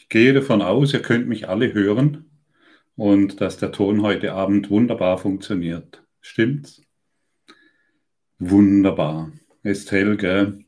[0.00, 2.24] Ich gehe davon aus, ihr könnt mich alle hören
[2.96, 6.02] und dass der Ton heute Abend wunderbar funktioniert.
[6.22, 6.80] Stimmt's?
[8.38, 9.30] Wunderbar.
[9.62, 10.16] Ist hell?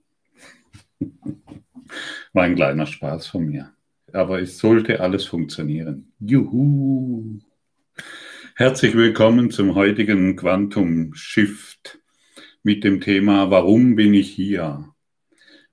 [2.34, 3.72] War ein kleiner Spaß von mir.
[4.12, 6.12] Aber es sollte alles funktionieren.
[6.20, 7.40] Juhu!
[8.54, 12.00] Herzlich willkommen zum heutigen Quantum Shift
[12.62, 14.91] mit dem Thema Warum bin ich hier?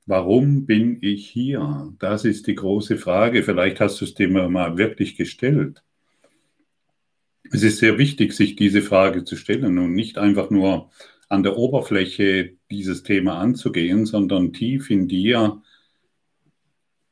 [0.09, 1.93] Warum bin ich hier?
[1.99, 3.43] Das ist die große Frage.
[3.43, 5.83] Vielleicht hast du es dir mal wirklich gestellt.
[7.51, 10.89] Es ist sehr wichtig, sich diese Frage zu stellen und nicht einfach nur
[11.27, 15.61] an der Oberfläche dieses Thema anzugehen, sondern tief in dir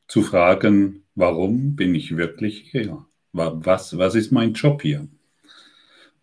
[0.08, 3.06] zu fragen, warum bin ich wirklich hier?
[3.32, 5.08] Was, was ist mein Job hier?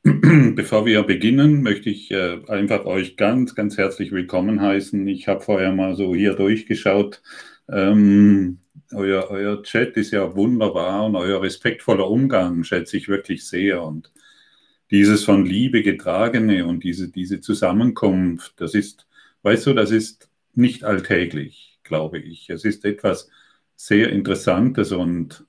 [0.55, 5.09] Bevor wir beginnen, möchte ich äh, einfach euch ganz, ganz herzlich willkommen heißen.
[5.09, 7.23] Ich habe vorher mal so hier durchgeschaut.
[7.71, 8.59] Ähm,
[8.93, 13.83] euer, euer Chat ist ja wunderbar und euer respektvoller Umgang schätze ich wirklich sehr.
[13.83, 14.13] Und
[14.91, 19.07] dieses von Liebe getragene und diese, diese Zusammenkunft, das ist,
[19.41, 22.51] weißt du, das ist nicht alltäglich, glaube ich.
[22.51, 23.31] Es ist etwas
[23.75, 25.47] sehr Interessantes und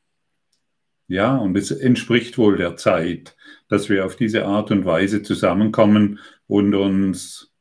[1.08, 3.36] ja, und es entspricht wohl der Zeit,
[3.67, 7.52] dass wir auf diese Art und Weise zusammenkommen und uns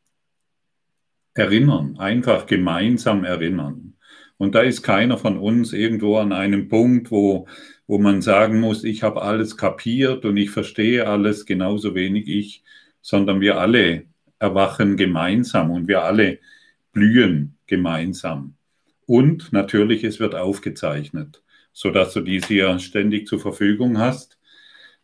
[1.34, 3.95] erinnern, einfach gemeinsam erinnern.
[4.39, 7.47] Und da ist keiner von uns irgendwo an einem Punkt, wo,
[7.87, 12.65] wo man sagen muss, ich habe alles kapiert und ich verstehe alles genauso wenig ich,
[13.00, 14.06] sondern wir alle
[14.39, 16.39] erwachen gemeinsam und wir alle
[16.92, 18.55] blühen gemeinsam.
[19.06, 21.42] Und natürlich, es wird aufgezeichnet
[21.75, 24.38] sodass du dies hier ständig zur Verfügung hast.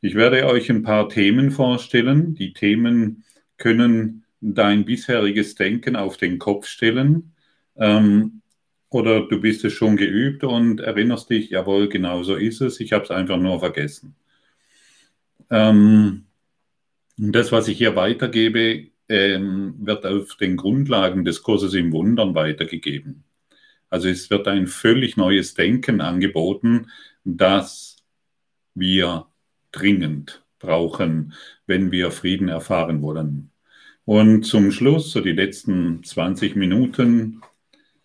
[0.00, 2.34] Ich werde euch ein paar Themen vorstellen.
[2.34, 3.24] Die Themen
[3.58, 7.34] können dein bisheriges Denken auf den Kopf stellen.
[7.76, 8.40] Ähm,
[8.88, 12.80] oder du bist es schon geübt und erinnerst dich, jawohl, genau so ist es.
[12.80, 14.16] Ich habe es einfach nur vergessen.
[15.50, 16.24] Ähm,
[17.16, 23.24] das, was ich hier weitergebe, ähm, wird auf den Grundlagen des Kurses im Wundern weitergegeben.
[23.90, 26.86] Also es wird ein völlig neues Denken angeboten,
[27.24, 27.96] das
[28.74, 29.26] wir
[29.72, 31.34] dringend brauchen,
[31.66, 33.50] wenn wir Frieden erfahren wollen.
[34.04, 37.42] Und zum Schluss, so die letzten 20 Minuten,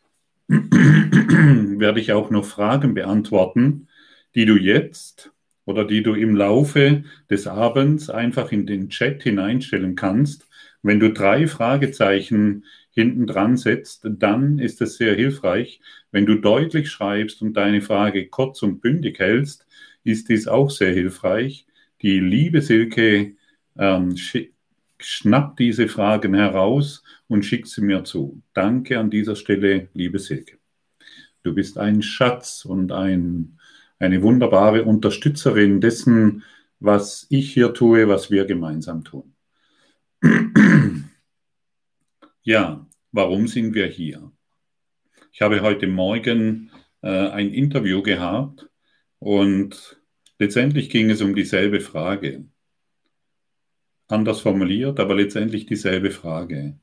[0.48, 3.88] werde ich auch noch Fragen beantworten,
[4.36, 5.32] die du jetzt
[5.66, 10.48] oder die du im Laufe des Abends einfach in den Chat hineinstellen kannst.
[10.84, 15.82] Wenn du drei Fragezeichen hinten dran setzt, dann ist es sehr hilfreich.
[16.12, 19.68] Wenn du deutlich schreibst und deine Frage kurz und bündig hältst,
[20.04, 21.68] ist dies auch sehr hilfreich.
[22.02, 23.36] Die liebe Silke
[23.78, 24.16] ähm,
[24.98, 28.42] schnappt diese Fragen heraus und schickt sie mir zu.
[28.54, 30.58] Danke an dieser Stelle, liebe Silke.
[31.44, 33.60] Du bist ein Schatz und ein,
[34.00, 36.44] eine wunderbare Unterstützerin dessen,
[36.80, 39.35] was ich hier tue, was wir gemeinsam tun.
[42.48, 44.32] Ja, warum sind wir hier?
[45.32, 46.70] Ich habe heute Morgen
[47.02, 48.70] äh, ein Interview gehabt
[49.18, 50.00] und
[50.38, 52.46] letztendlich ging es um dieselbe Frage.
[54.08, 56.80] Anders formuliert, aber letztendlich dieselbe Frage.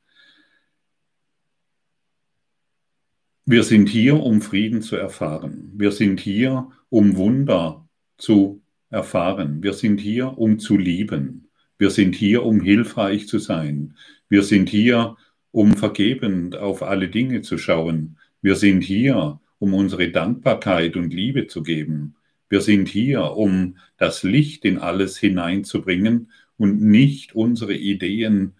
[3.45, 5.71] Wir sind hier, um Frieden zu erfahren.
[5.77, 9.63] Wir sind hier, um Wunder zu erfahren.
[9.63, 11.53] Wir sind hier, um zu lieben.
[11.79, 13.97] Wir sind hier, um hilfreich zu sein.
[14.29, 15.17] Wir sind hier,
[15.53, 18.19] um vergebend auf alle Dinge zu schauen.
[18.41, 22.17] Wir sind hier, um unsere Dankbarkeit und Liebe zu geben.
[22.49, 28.55] Wir sind hier, um das Licht in alles hineinzubringen und nicht unsere Ideen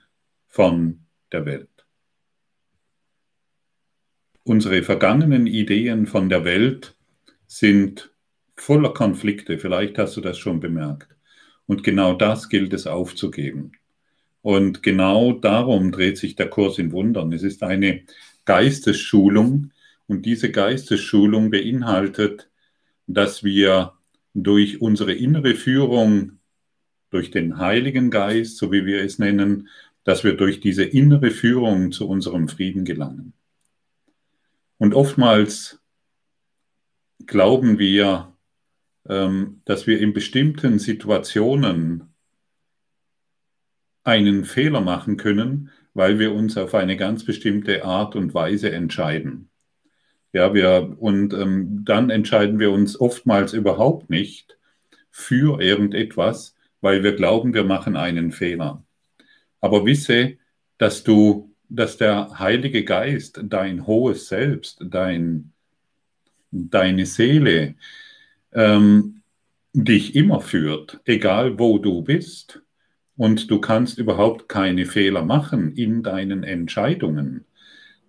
[0.47, 1.01] von
[1.33, 1.69] der Welt.
[4.45, 6.97] Unsere vergangenen Ideen von der Welt
[7.47, 8.13] sind
[8.57, 11.09] voller Konflikte, vielleicht hast du das schon bemerkt.
[11.67, 13.73] Und genau das gilt es aufzugeben.
[14.43, 17.33] Und genau darum dreht sich der Kurs in Wundern.
[17.33, 18.03] Es ist eine
[18.45, 19.71] Geistesschulung
[20.09, 22.51] und diese Geistesschulung beinhaltet,
[23.07, 23.93] dass wir
[24.35, 26.39] durch unsere innere Führung,
[27.11, 29.69] durch den Heiligen Geist, so wie wir es nennen,
[30.05, 33.35] dass wir durch diese innere Führung zu unserem Frieden gelangen.
[34.79, 35.81] Und oftmals
[37.27, 38.33] glauben wir,
[39.09, 42.12] ähm, dass wir in bestimmten Situationen
[44.05, 49.51] einen Fehler machen können, weil wir uns auf eine ganz bestimmte Art und Weise entscheiden.
[50.33, 54.57] Ja, wir, und ähm, dann entscheiden wir uns oftmals überhaupt nicht
[55.11, 58.83] für irgendetwas, weil wir glauben, wir machen einen Fehler.
[59.61, 60.39] Aber wisse,
[60.79, 65.53] dass du, dass der Heilige Geist, dein hohes Selbst, dein,
[66.51, 67.75] deine Seele,
[68.53, 69.23] ähm,
[69.75, 72.63] dich immer führt, egal wo du bist.
[73.17, 77.45] Und du kannst überhaupt keine Fehler machen in deinen Entscheidungen.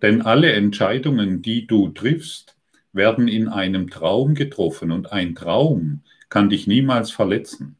[0.02, 2.56] Denn alle Entscheidungen, die du triffst,
[2.92, 7.76] werden in einem Traum getroffen und ein Traum kann dich niemals verletzen.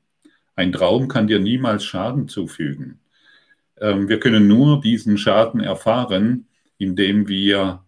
[0.56, 3.00] Ein Traum kann dir niemals Schaden zufügen.
[3.80, 6.46] Ähm, wir können nur diesen Schaden erfahren,
[6.78, 7.84] indem wir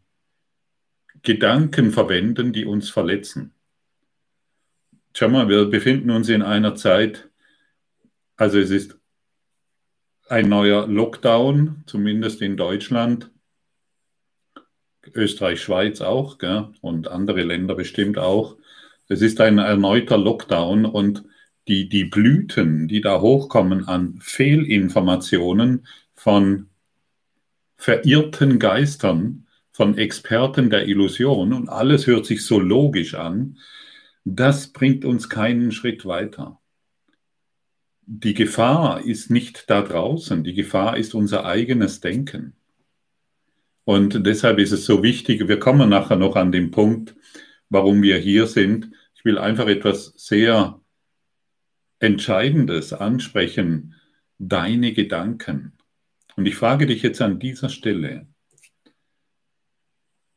[1.22, 3.52] Gedanken verwenden, die uns verletzen.
[5.12, 7.28] Schau mal, wir befinden uns in einer Zeit,
[8.36, 8.95] also es ist
[10.28, 13.30] ein neuer Lockdown, zumindest in Deutschland,
[15.14, 16.68] Österreich, Schweiz auch gell?
[16.80, 18.56] und andere Länder bestimmt auch.
[19.08, 21.24] Es ist ein erneuter Lockdown und
[21.68, 26.68] die, die Blüten, die da hochkommen an Fehlinformationen von
[27.76, 33.58] verirrten Geistern, von Experten der Illusion und alles hört sich so logisch an,
[34.24, 36.58] das bringt uns keinen Schritt weiter.
[38.08, 42.54] Die Gefahr ist nicht da draußen, die Gefahr ist unser eigenes Denken.
[43.82, 47.16] Und deshalb ist es so wichtig, wir kommen nachher noch an den Punkt,
[47.68, 48.92] warum wir hier sind.
[49.16, 50.80] Ich will einfach etwas sehr
[51.98, 53.96] Entscheidendes ansprechen,
[54.38, 55.72] deine Gedanken.
[56.36, 58.28] Und ich frage dich jetzt an dieser Stelle,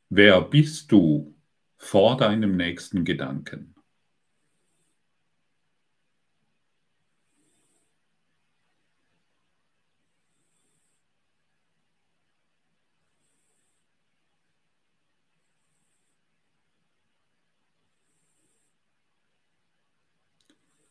[0.09, 1.35] wer bist du
[1.77, 3.75] vor deinem nächsten Gedanken?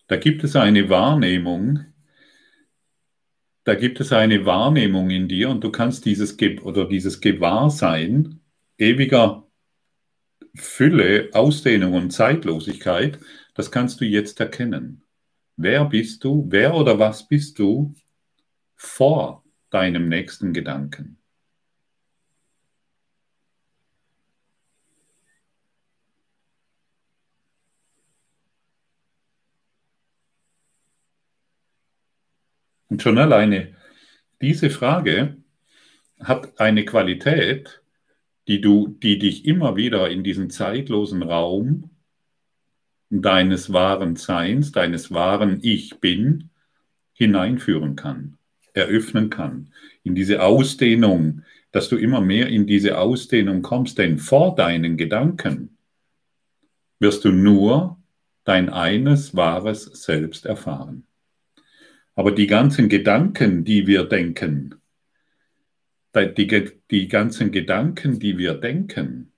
[0.08, 1.84] Da gibt es eine Wahrnehmung,
[3.64, 8.40] da gibt es eine Wahrnehmung in dir und du kannst dieses Ge oder dieses Gewahrsein
[8.78, 9.46] ewiger
[10.54, 13.18] Fülle, Ausdehnung und Zeitlosigkeit,
[13.52, 15.04] das kannst du jetzt erkennen.
[15.56, 16.46] Wer bist du?
[16.48, 17.94] Wer oder was bist du
[18.76, 21.17] vor deinem nächsten Gedanken?
[32.98, 33.76] Und schon alleine
[34.42, 35.36] diese Frage
[36.18, 37.80] hat eine Qualität,
[38.48, 41.90] die, du, die dich immer wieder in diesen zeitlosen Raum
[43.08, 46.50] deines wahren Seins, deines wahren Ich bin,
[47.12, 48.36] hineinführen kann,
[48.72, 49.72] eröffnen kann,
[50.02, 55.78] in diese Ausdehnung, dass du immer mehr in diese Ausdehnung kommst, denn vor deinen Gedanken
[56.98, 57.96] wirst du nur
[58.42, 61.07] dein eines wahres Selbst erfahren.
[62.18, 64.74] Aber die ganzen Gedanken, die wir denken,
[66.16, 69.32] die, die ganzen Gedanken, die wir denken,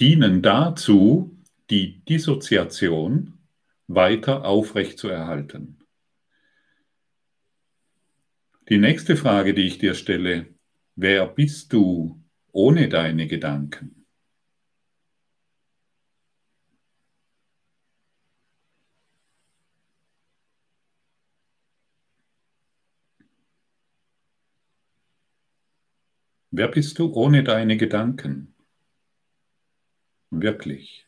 [0.00, 1.38] dienen dazu,
[1.70, 3.38] die Dissoziation
[3.86, 5.78] weiter aufrechtzuerhalten.
[8.68, 10.48] Die nächste Frage, die ich dir stelle,
[10.96, 12.20] wer bist du
[12.50, 13.97] ohne deine Gedanken?
[26.50, 28.54] Wer bist du ohne deine Gedanken?
[30.32, 31.06] Wirklich.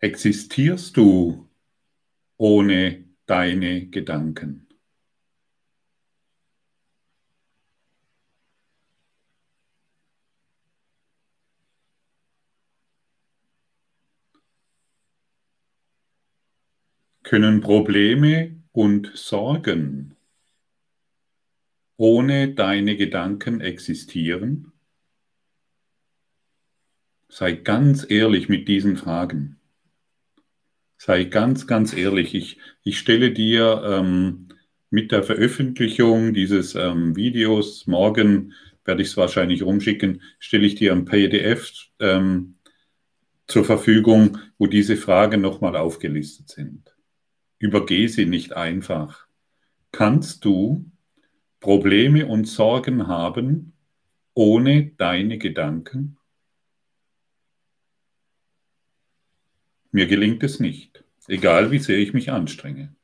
[0.00, 1.48] Existierst du
[2.38, 4.67] ohne deine Gedanken?
[17.28, 20.16] Können Probleme und Sorgen
[21.98, 24.72] ohne deine Gedanken existieren?
[27.28, 29.60] Sei ganz ehrlich mit diesen Fragen.
[30.96, 32.34] Sei ganz, ganz ehrlich.
[32.34, 34.48] Ich, ich stelle dir ähm,
[34.88, 38.54] mit der Veröffentlichung dieses ähm, Videos, morgen
[38.86, 42.54] werde ich es wahrscheinlich rumschicken, stelle ich dir ein PDF ähm,
[43.46, 46.97] zur Verfügung, wo diese Fragen nochmal aufgelistet sind.
[47.58, 49.26] Übergeh sie nicht einfach.
[49.90, 50.90] Kannst du
[51.60, 53.72] Probleme und Sorgen haben
[54.34, 56.18] ohne deine Gedanken?
[59.90, 62.94] Mir gelingt es nicht, egal wie sehr ich mich anstrenge.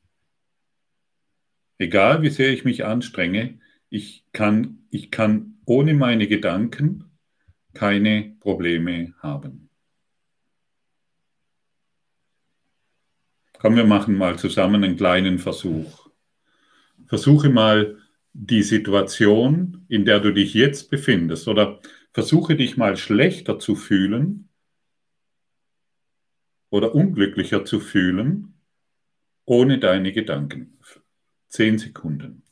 [1.78, 3.58] Egal wie sehr ich mich anstrenge,
[3.88, 7.10] ich kann, ich kann ohne meine Gedanken
[7.72, 9.63] keine Probleme haben.
[13.64, 16.10] Komm, wir machen mal zusammen einen kleinen Versuch.
[17.06, 17.96] versuche mal
[18.34, 21.80] die Situation, in der du dich jetzt befindest, oder
[22.12, 24.50] versuche dich mal schlechter zu fühlen
[26.68, 28.52] oder unglücklicher zu fühlen,
[29.46, 30.78] ohne deine Gedanken.
[31.48, 32.42] Zehn Sekunden.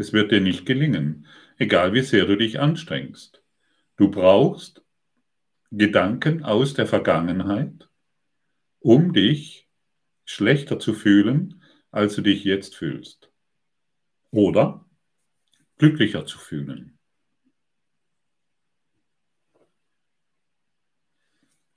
[0.00, 1.26] Es wird dir nicht gelingen,
[1.58, 3.42] egal wie sehr du dich anstrengst.
[3.98, 4.82] Du brauchst
[5.70, 7.86] Gedanken aus der Vergangenheit,
[8.78, 9.68] um dich
[10.24, 13.30] schlechter zu fühlen, als du dich jetzt fühlst.
[14.30, 14.88] Oder
[15.76, 16.98] glücklicher zu fühlen.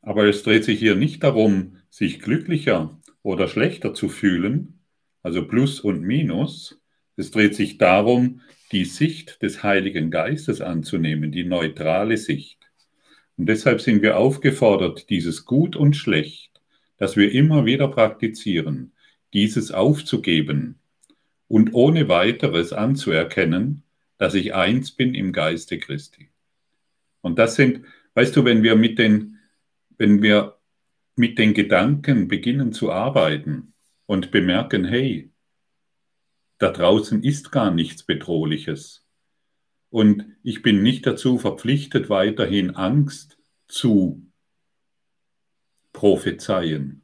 [0.01, 4.79] Aber es dreht sich hier nicht darum, sich glücklicher oder schlechter zu fühlen,
[5.23, 6.79] also Plus und Minus,
[7.15, 8.41] es dreht sich darum,
[8.71, 12.59] die Sicht des Heiligen Geistes anzunehmen, die neutrale Sicht.
[13.37, 16.61] Und deshalb sind wir aufgefordert, dieses Gut und Schlecht,
[16.97, 18.93] das wir immer wieder praktizieren,
[19.33, 20.79] dieses aufzugeben
[21.47, 23.83] und ohne weiteres anzuerkennen,
[24.17, 26.29] dass ich eins bin im Geiste Christi.
[27.21, 29.39] Und das sind, weißt du, wenn wir mit den,
[29.97, 30.57] wenn wir
[31.15, 33.73] mit den Gedanken beginnen zu arbeiten
[34.05, 35.29] und bemerken, hey,
[36.57, 39.05] da draußen ist gar nichts Bedrohliches.
[39.89, 44.25] Und ich bin nicht dazu verpflichtet, weiterhin Angst zu
[45.91, 47.03] prophezeien,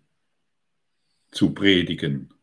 [1.31, 2.33] zu predigen,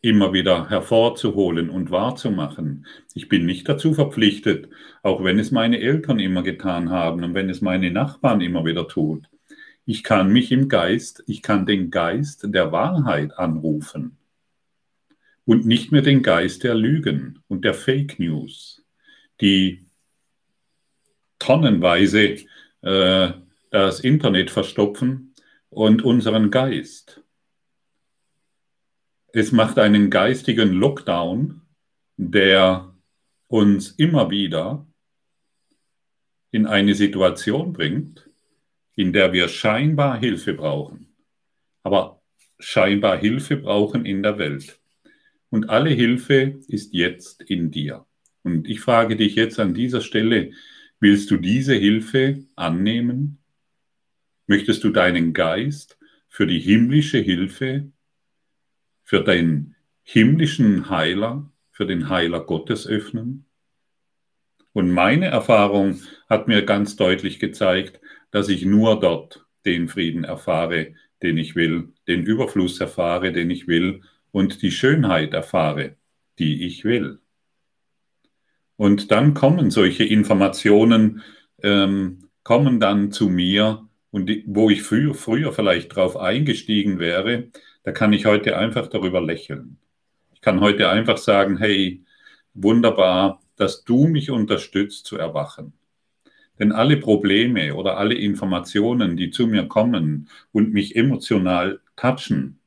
[0.00, 2.86] immer wieder hervorzuholen und wahrzumachen.
[3.14, 4.70] Ich bin nicht dazu verpflichtet,
[5.02, 8.88] auch wenn es meine Eltern immer getan haben und wenn es meine Nachbarn immer wieder
[8.88, 9.28] tut.
[9.84, 14.17] Ich kann mich im Geist, ich kann den Geist der Wahrheit anrufen
[15.48, 18.84] und nicht mehr den Geist der Lügen und der Fake News,
[19.40, 19.86] die
[21.38, 22.36] tonnenweise
[22.82, 23.32] äh,
[23.70, 25.34] das Internet verstopfen
[25.70, 27.24] und unseren Geist.
[29.32, 31.62] Es macht einen geistigen Lockdown,
[32.18, 32.94] der
[33.46, 34.86] uns immer wieder
[36.50, 38.28] in eine Situation bringt,
[38.96, 41.16] in der wir scheinbar Hilfe brauchen,
[41.82, 42.20] aber
[42.58, 44.78] scheinbar Hilfe brauchen in der Welt.
[45.50, 48.06] Und alle Hilfe ist jetzt in dir.
[48.42, 50.52] Und ich frage dich jetzt an dieser Stelle,
[51.00, 53.38] willst du diese Hilfe annehmen?
[54.46, 57.90] Möchtest du deinen Geist für die himmlische Hilfe,
[59.02, 63.46] für deinen himmlischen Heiler, für den Heiler Gottes öffnen?
[64.72, 68.00] Und meine Erfahrung hat mir ganz deutlich gezeigt,
[68.30, 73.66] dass ich nur dort den Frieden erfahre, den ich will, den Überfluss erfahre, den ich
[73.66, 75.96] will und die Schönheit erfahre,
[76.38, 77.20] die ich will.
[78.76, 81.22] Und dann kommen solche Informationen,
[81.62, 87.48] ähm, kommen dann zu mir und die, wo ich früher, früher vielleicht drauf eingestiegen wäre,
[87.82, 89.78] da kann ich heute einfach darüber lächeln.
[90.32, 92.04] Ich kann heute einfach sagen, hey,
[92.54, 95.72] wunderbar, dass du mich unterstützt zu erwachen.
[96.58, 102.57] Denn alle Probleme oder alle Informationen, die zu mir kommen und mich emotional touchen,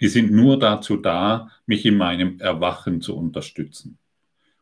[0.00, 3.98] die sind nur dazu da, mich in meinem Erwachen zu unterstützen.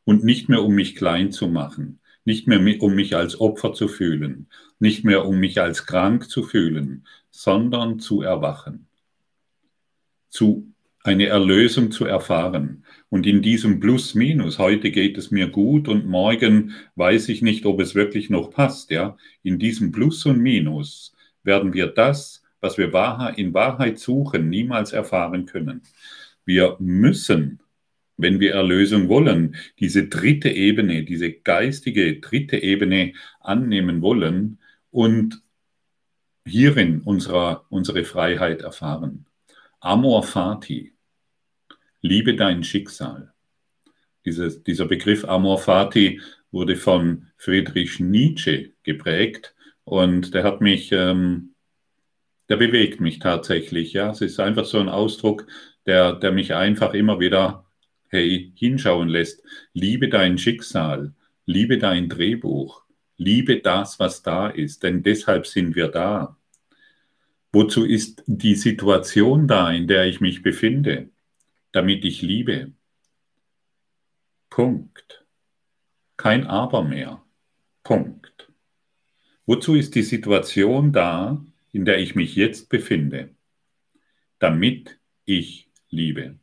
[0.04, 3.88] Und nicht mehr, um mich klein zu machen, nicht mehr, um mich als Opfer zu
[3.88, 8.86] fühlen, nicht mehr, um mich als krank zu fühlen, sondern zu erwachen,
[10.28, 10.72] zu
[11.06, 12.84] eine Erlösung zu erfahren.
[13.08, 17.80] Und in diesem Plus-Minus, heute geht es mir gut und morgen weiß ich nicht, ob
[17.80, 19.16] es wirklich noch passt, ja.
[19.44, 21.14] In diesem Plus und Minus
[21.44, 22.86] werden wir das was wir
[23.36, 25.82] in Wahrheit suchen, niemals erfahren können.
[26.44, 27.60] Wir müssen,
[28.16, 34.58] wenn wir Erlösung wollen, diese dritte Ebene, diese geistige dritte Ebene annehmen wollen
[34.90, 35.42] und
[36.46, 39.26] hierin unserer, unsere Freiheit erfahren.
[39.80, 40.92] Amor fati,
[42.00, 43.32] liebe dein Schicksal.
[44.24, 46.20] Dieses, dieser Begriff Amor fati
[46.50, 51.54] wurde von Friedrich Nietzsche geprägt und der hat mich ähm,
[52.48, 53.92] der bewegt mich tatsächlich.
[53.92, 55.46] Ja, es ist einfach so ein Ausdruck,
[55.86, 57.66] der, der mich einfach immer wieder
[58.08, 59.42] hey, hinschauen lässt.
[59.72, 62.84] Liebe dein Schicksal, liebe dein Drehbuch,
[63.16, 66.36] liebe das, was da ist, denn deshalb sind wir da.
[67.52, 71.10] Wozu ist die Situation da, in der ich mich befinde?
[71.72, 72.72] Damit ich liebe.
[74.50, 75.24] Punkt.
[76.16, 77.22] Kein Aber mehr.
[77.82, 78.50] Punkt.
[79.46, 81.44] Wozu ist die Situation da,
[81.76, 83.30] in der ich mich jetzt befinde,
[84.40, 86.38] damit ich liebe.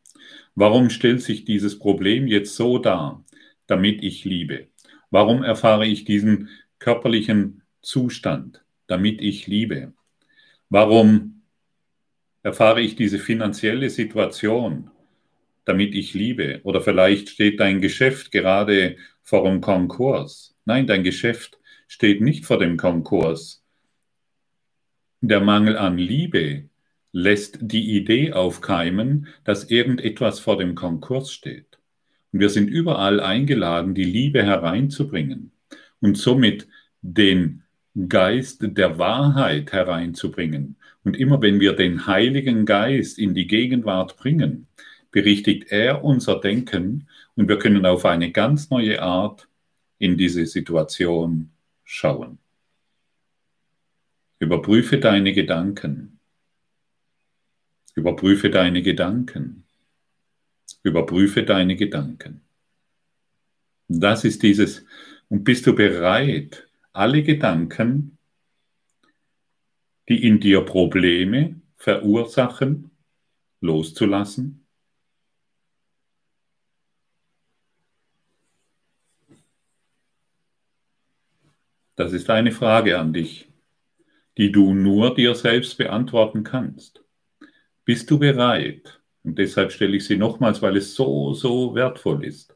[0.56, 3.24] Warum stellt sich dieses Problem jetzt so dar?
[3.68, 4.68] damit ich liebe?
[5.10, 6.50] Warum erfahre ich diesen
[6.80, 9.94] körperlichen Zustand, damit ich liebe?
[10.70, 11.44] Warum
[12.42, 14.90] erfahre ich diese finanzielle Situation,
[15.66, 16.62] damit ich liebe?
[16.64, 20.56] Oder vielleicht steht dein Geschäft gerade vor dem Konkurs.
[20.66, 23.63] Nein, dein Geschäft steht nicht vor dem Konkurs.
[25.26, 26.66] Der Mangel an Liebe
[27.14, 31.80] lässt die Idee aufkeimen, dass irgendetwas vor dem Konkurs steht.
[32.34, 35.54] Und wir sind überall eingeladen, die Liebe hereinzubringen
[36.02, 36.68] und somit
[37.02, 37.64] den
[38.10, 40.76] Geist der Wahrheit hereinzubringen.
[41.06, 44.68] Und immer wenn wir den Heiligen Geist in die Gegenwart bringen,
[45.10, 49.48] berichtigt er unser Denken und wir können auf eine ganz neue Art
[50.00, 51.52] in diese Situation
[51.86, 52.43] schauen.
[54.44, 56.20] Überprüfe deine Gedanken.
[57.96, 59.64] Überprüfe deine Gedanken.
[60.84, 62.42] Überprüfe deine Gedanken.
[63.88, 64.86] Das ist dieses,
[65.30, 68.18] und bist du bereit, alle Gedanken,
[70.10, 72.92] die in dir Probleme verursachen,
[73.62, 74.68] loszulassen?
[81.96, 83.53] Das ist eine Frage an dich,
[84.38, 87.04] die du nur dir selbst beantworten kannst.
[87.86, 89.02] Bist du bereit?
[89.24, 92.56] Und deshalb stelle ich sie nochmals, weil es so, so wertvoll ist.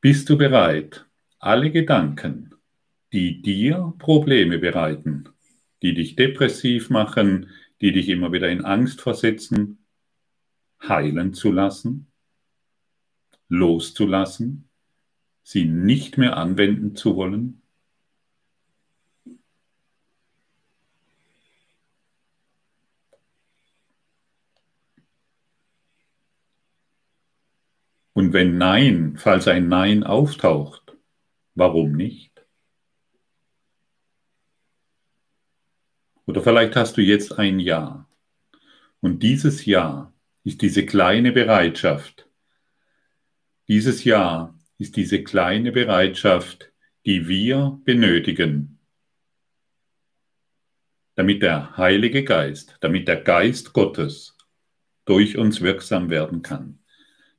[0.00, 1.06] Bist du bereit,
[1.38, 2.54] alle Gedanken,
[3.12, 5.28] die dir Probleme bereiten,
[5.82, 7.50] die dich depressiv machen,
[7.80, 9.78] die dich immer wieder in Angst versetzen,
[10.82, 12.10] heilen zu lassen,
[13.48, 14.68] loszulassen,
[15.42, 17.63] sie nicht mehr anwenden zu wollen?
[28.34, 30.96] Wenn Nein, falls ein Nein auftaucht,
[31.54, 32.44] warum nicht?
[36.26, 38.08] Oder vielleicht hast du jetzt ein Ja.
[39.00, 42.28] Und dieses Ja ist diese kleine Bereitschaft.
[43.68, 46.72] Dieses Ja ist diese kleine Bereitschaft,
[47.06, 48.80] die wir benötigen,
[51.14, 54.36] damit der Heilige Geist, damit der Geist Gottes
[55.04, 56.83] durch uns wirksam werden kann.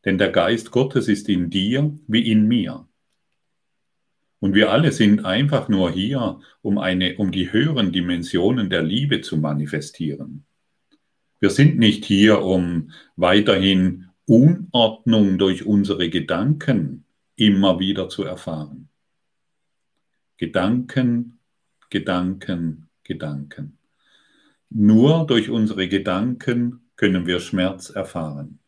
[0.06, 2.88] Denn der Geist Gottes ist in dir wie in mir.
[4.40, 9.22] Und wir alle sind einfach nur hier, um, eine, um die höheren Dimensionen der Liebe
[9.22, 10.46] zu manifestieren.
[11.40, 18.90] Wir sind nicht hier, um weiterhin Unordnung durch unsere Gedanken immer wieder zu erfahren.
[20.38, 21.40] Gedanken,
[21.90, 23.78] Gedanken, Gedanken.
[24.70, 28.60] Nur durch unsere Gedanken können wir Schmerz erfahren.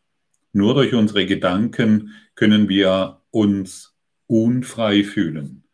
[0.52, 5.64] Nur durch unsere Gedanken können wir uns unfrei fühlen.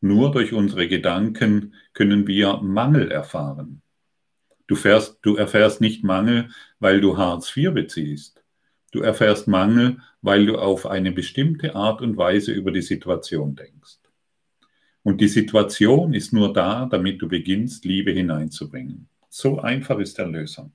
[0.00, 3.82] Nur durch unsere Gedanken können wir Mangel erfahren.
[4.66, 8.44] Du, fährst, du erfährst nicht Mangel, weil du Hartz IV beziehst.
[8.92, 13.98] Du erfährst Mangel, weil du auf eine bestimmte Art und Weise über die Situation denkst.
[15.02, 19.08] Und die Situation ist nur da, damit du beginnst, Liebe hineinzubringen.
[19.28, 20.72] So einfach ist der Lösung.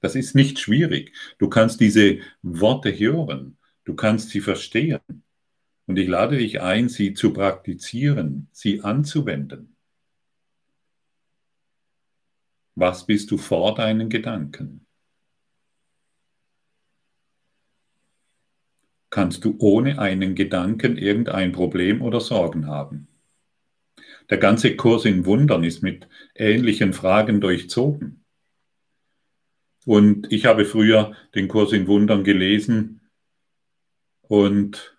[0.00, 1.12] Das ist nicht schwierig.
[1.38, 5.00] Du kannst diese Worte hören, du kannst sie verstehen.
[5.86, 9.76] Und ich lade dich ein, sie zu praktizieren, sie anzuwenden.
[12.74, 14.86] Was bist du vor deinen Gedanken?
[19.08, 23.08] Kannst du ohne einen Gedanken irgendein Problem oder Sorgen haben?
[24.28, 28.25] Der ganze Kurs in Wundern ist mit ähnlichen Fragen durchzogen.
[29.86, 33.00] Und ich habe früher den Kurs in Wundern gelesen
[34.22, 34.98] und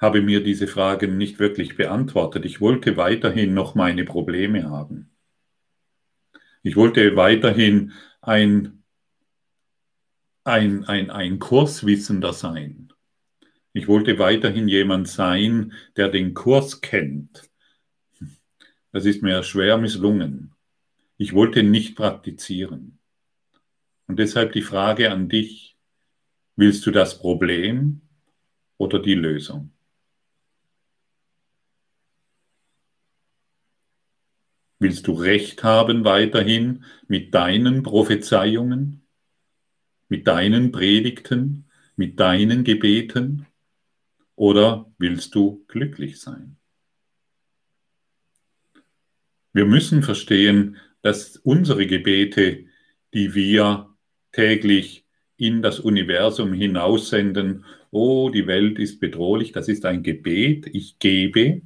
[0.00, 2.44] habe mir diese Fragen nicht wirklich beantwortet.
[2.44, 5.10] Ich wollte weiterhin noch meine Probleme haben.
[6.62, 8.84] Ich wollte weiterhin ein,
[10.44, 12.92] ein, ein, ein Kurswissender sein.
[13.72, 17.50] Ich wollte weiterhin jemand sein, der den Kurs kennt.
[18.92, 20.54] Das ist mir schwer misslungen.
[21.16, 22.91] Ich wollte nicht praktizieren.
[24.06, 25.76] Und deshalb die Frage an dich,
[26.56, 28.02] willst du das Problem
[28.76, 29.72] oder die Lösung?
[34.78, 39.06] Willst du Recht haben weiterhin mit deinen Prophezeiungen,
[40.08, 43.46] mit deinen Predigten, mit deinen Gebeten?
[44.34, 46.56] Oder willst du glücklich sein?
[49.52, 52.66] Wir müssen verstehen, dass unsere Gebete,
[53.14, 53.91] die wir
[54.32, 55.04] täglich
[55.36, 61.62] in das Universum hinaussenden, oh, die Welt ist bedrohlich, das ist ein Gebet, ich gebe,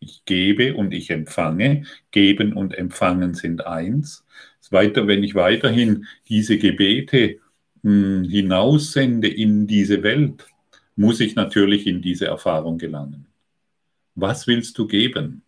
[0.00, 4.24] ich gebe und ich empfange, geben und empfangen sind eins.
[4.70, 7.38] Weiter, wenn ich weiterhin diese Gebete
[7.82, 10.46] mh, hm, hinaussende in diese Welt,
[10.96, 13.26] muss ich natürlich in diese Erfahrung gelangen.
[14.14, 15.42] Was willst du geben?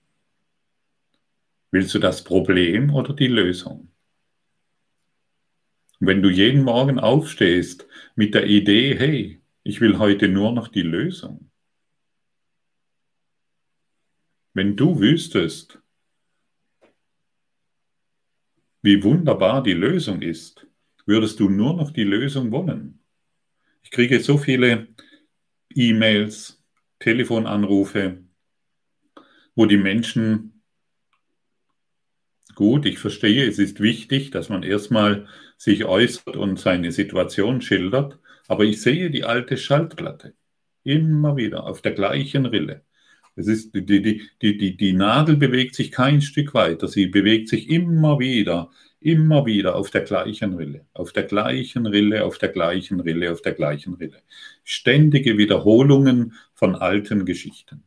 [1.71, 3.90] Willst du das Problem oder die Lösung?
[6.01, 7.87] Wenn du jeden Morgen aufstehst
[8.17, 11.51] mit der Idee, hey, ich will heute nur noch die Lösung.
[14.55, 15.79] Wenn du wüsstest,
[18.83, 20.67] wie wunderbar die Lösung ist,
[21.05, 23.01] würdest du nur noch die Lösung wollen.
[23.83, 24.89] Ich kriege so viele
[25.75, 26.63] E-Mails,
[26.99, 28.25] Telefonanrufe,
[29.55, 30.61] wo die Menschen
[32.61, 35.27] Gut, ich verstehe, es ist wichtig, dass man erstmal
[35.61, 38.19] sich äußert und seine Situation schildert,
[38.49, 40.33] aber ich sehe die alte Schaltplatte
[40.85, 42.83] immer wieder auf der gleichen Rille.
[43.37, 47.51] Es ist, die, die, die, die, die Nadel bewegt sich kein Stück weiter, sie bewegt
[47.51, 48.71] sich immer wieder,
[49.01, 53.43] immer wieder auf der gleichen Rille, auf der gleichen Rille, auf der gleichen Rille, auf
[53.43, 54.23] der gleichen Rille.
[54.65, 57.85] Ständige Wiederholungen von alten Geschichten.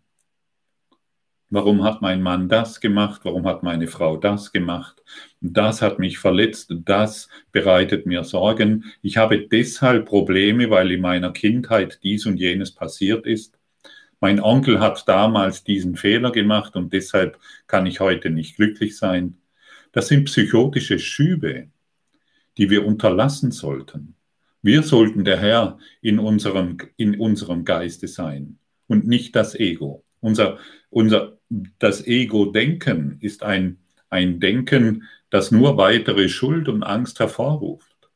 [1.55, 3.21] Warum hat mein Mann das gemacht?
[3.25, 5.03] Warum hat meine Frau das gemacht?
[5.39, 6.73] Das hat mich verletzt.
[6.83, 8.85] Das bereitet mir Sorgen.
[9.03, 13.59] Ich habe deshalb Probleme, weil in meiner Kindheit dies und jenes passiert ist.
[14.19, 17.37] Mein Onkel hat damals diesen Fehler gemacht und deshalb
[17.67, 19.37] kann ich heute nicht glücklich sein.
[19.91, 21.67] Das sind psychotische Schübe,
[22.57, 24.15] die wir unterlassen sollten.
[24.63, 30.02] Wir sollten der Herr in unserem, in unserem Geiste sein und nicht das Ego.
[30.23, 30.57] Unser,
[30.89, 31.37] unser,
[31.79, 38.09] das Ego-Denken ist ein, ein Denken, das nur weitere Schuld und Angst hervorruft.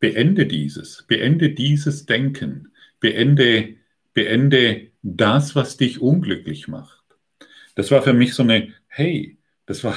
[0.00, 3.76] Beende dieses, beende dieses Denken, beende,
[4.12, 7.04] beende das, was dich unglücklich macht.
[7.76, 9.96] Das war für mich so eine, hey, das war,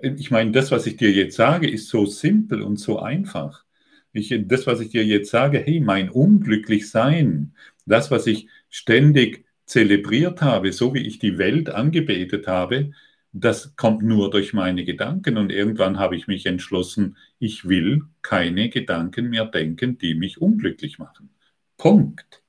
[0.00, 3.64] ich meine, das, was ich dir jetzt sage, ist so simpel und so einfach.
[4.12, 7.54] Ich, das, was ich dir jetzt sage, hey, mein Unglücklichsein,
[7.86, 12.90] das, was ich ständig zelebriert habe, so wie ich die Welt angebetet habe,
[13.30, 15.36] das kommt nur durch meine Gedanken.
[15.36, 20.98] Und irgendwann habe ich mich entschlossen, ich will keine Gedanken mehr denken, die mich unglücklich
[20.98, 21.30] machen.
[21.76, 22.42] Punkt.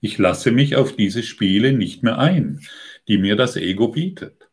[0.00, 2.60] Ich lasse mich auf diese Spiele nicht mehr ein,
[3.08, 4.50] die mir das Ego bietet.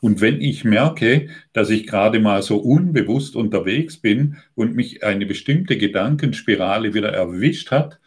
[0.00, 5.26] Und wenn ich merke, dass ich gerade mal so unbewusst unterwegs bin und mich eine
[5.26, 8.00] bestimmte Gedankenspirale wieder erwischt hat,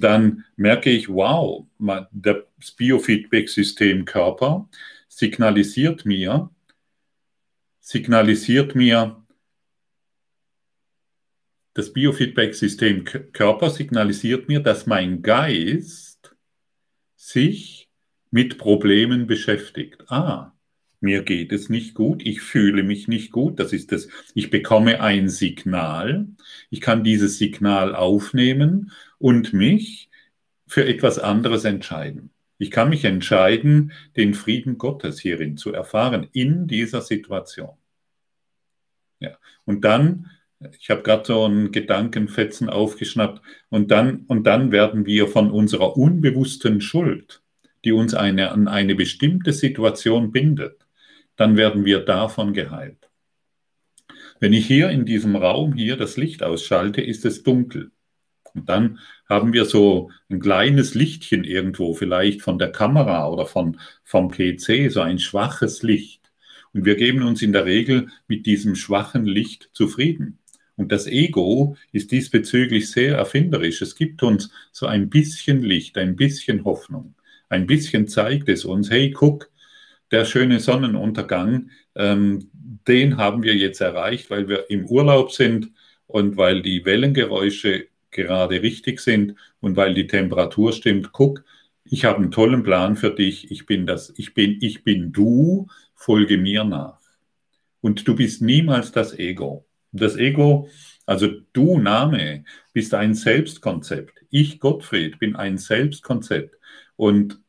[0.00, 1.66] dann merke ich, wow,
[2.12, 4.68] das Biofeedback-System Körper
[5.08, 6.50] signalisiert mir,
[7.80, 9.24] signalisiert mir,
[11.74, 16.34] das Biofeedback-System Körper signalisiert mir, dass mein Geist
[17.16, 17.88] sich
[18.30, 20.04] mit Problemen beschäftigt.
[20.08, 20.54] Ah,
[21.00, 25.00] mir geht es nicht gut, ich fühle mich nicht gut, das ist das, ich bekomme
[25.00, 26.28] ein Signal,
[26.70, 28.90] ich kann dieses Signal aufnehmen
[29.24, 30.10] und mich
[30.66, 32.28] für etwas anderes entscheiden.
[32.58, 37.72] Ich kann mich entscheiden, den Frieden Gottes hierin zu erfahren, in dieser Situation.
[39.20, 39.38] Ja.
[39.64, 40.30] Und dann,
[40.78, 45.96] ich habe gerade so einen Gedankenfetzen aufgeschnappt, und dann, und dann werden wir von unserer
[45.96, 47.40] unbewussten Schuld,
[47.86, 50.86] die uns eine, an eine bestimmte Situation bindet,
[51.36, 53.08] dann werden wir davon geheilt.
[54.38, 57.90] Wenn ich hier in diesem Raum hier das Licht ausschalte, ist es dunkel.
[58.54, 63.78] Und dann haben wir so ein kleines Lichtchen irgendwo, vielleicht von der Kamera oder von,
[64.04, 66.30] vom PC, so ein schwaches Licht.
[66.72, 70.38] Und wir geben uns in der Regel mit diesem schwachen Licht zufrieden.
[70.76, 73.80] Und das Ego ist diesbezüglich sehr erfinderisch.
[73.80, 77.14] Es gibt uns so ein bisschen Licht, ein bisschen Hoffnung.
[77.48, 79.50] Ein bisschen zeigt es uns, hey, guck,
[80.10, 85.70] der schöne Sonnenuntergang, ähm, den haben wir jetzt erreicht, weil wir im Urlaub sind
[86.06, 91.12] und weil die Wellengeräusche gerade richtig sind und weil die Temperatur stimmt.
[91.12, 91.44] Guck,
[91.84, 93.50] ich habe einen tollen Plan für dich.
[93.50, 96.98] Ich bin das, ich bin, ich bin du, folge mir nach.
[97.82, 99.66] Und du bist niemals das Ego.
[99.92, 100.70] Das Ego,
[101.04, 104.24] also du Name, bist ein Selbstkonzept.
[104.30, 106.56] Ich Gottfried bin ein Selbstkonzept.
[106.96, 107.40] Und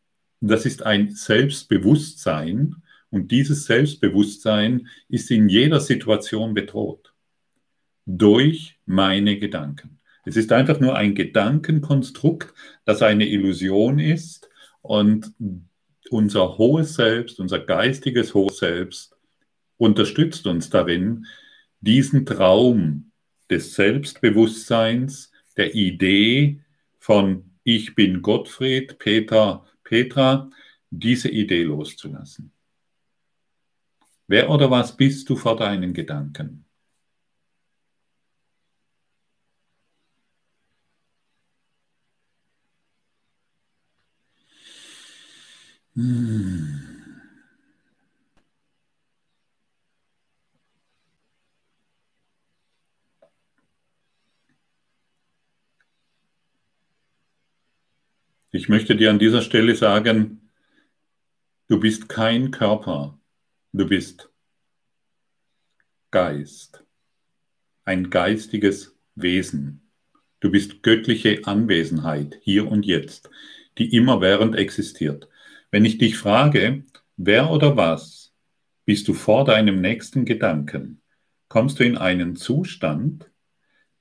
[0.42, 2.76] das ist ein Selbstbewusstsein
[3.10, 7.14] und dieses Selbstbewusstsein ist in jeder Situation bedroht
[8.06, 10.00] durch meine Gedanken.
[10.26, 14.50] Es ist einfach nur ein Gedankenkonstrukt, das eine Illusion ist
[14.82, 15.32] und
[16.10, 19.16] unser hohes Selbst, unser geistiges hohes Selbst
[19.78, 21.26] unterstützt uns darin,
[21.82, 23.12] diesen Traum
[23.50, 26.62] des Selbstbewusstseins, der Idee
[26.98, 30.50] von ich bin Gottfried, Peter, Petra,
[30.90, 32.52] diese Idee loszulassen.
[34.28, 36.65] Wer oder was bist du vor deinen Gedanken?
[45.96, 46.82] Hm.
[58.52, 60.50] Ich möchte dir an dieser Stelle sagen,
[61.68, 63.20] du bist kein Körper,
[63.74, 64.30] du bist
[66.12, 66.84] Geist,
[67.86, 69.82] ein geistiges Wesen.
[70.40, 73.30] Du bist göttliche Anwesenheit hier und jetzt,
[73.78, 75.30] die immerwährend existiert.
[75.76, 76.86] Wenn ich dich frage,
[77.18, 78.34] wer oder was
[78.86, 81.02] bist du vor deinem nächsten Gedanken,
[81.50, 83.30] kommst du in einen Zustand,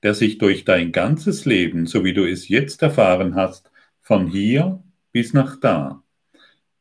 [0.01, 4.85] der sich durch dein ganzes Leben, so wie du es jetzt erfahren hast, von hier
[5.11, 6.01] bis nach da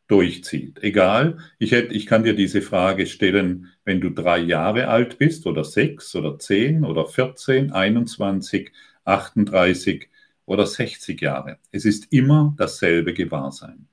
[0.07, 0.81] durchzieht.
[0.81, 5.49] Egal, ich, hätte, ich kann dir diese Frage stellen, wenn du drei Jahre alt bist
[5.49, 8.71] oder sechs oder zehn oder 14, 21,
[9.03, 10.09] 38
[10.47, 11.59] oder 60 Jahre.
[11.73, 13.89] Es ist immer dasselbe Gewahrsein.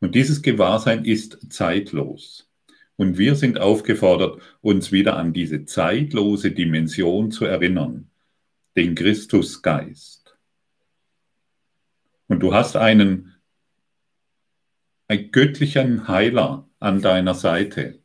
[0.00, 2.48] Und dieses Gewahrsein ist zeitlos.
[2.96, 8.10] Und wir sind aufgefordert, uns wieder an diese zeitlose Dimension zu erinnern,
[8.76, 10.36] den Christusgeist.
[12.26, 13.34] Und du hast einen,
[15.06, 18.00] einen göttlichen Heiler an deiner Seite.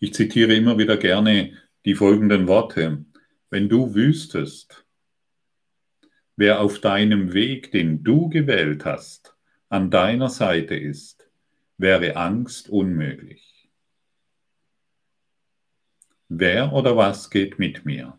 [0.00, 3.04] Ich zitiere immer wieder gerne die folgenden Worte.
[3.50, 4.84] Wenn du wüsstest,
[6.36, 9.37] wer auf deinem Weg, den du gewählt hast,
[9.68, 11.28] an deiner Seite ist,
[11.76, 13.70] wäre Angst unmöglich.
[16.28, 18.18] Wer oder was geht mit mir?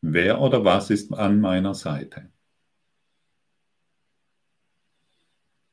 [0.00, 2.30] Wer oder was ist an meiner Seite?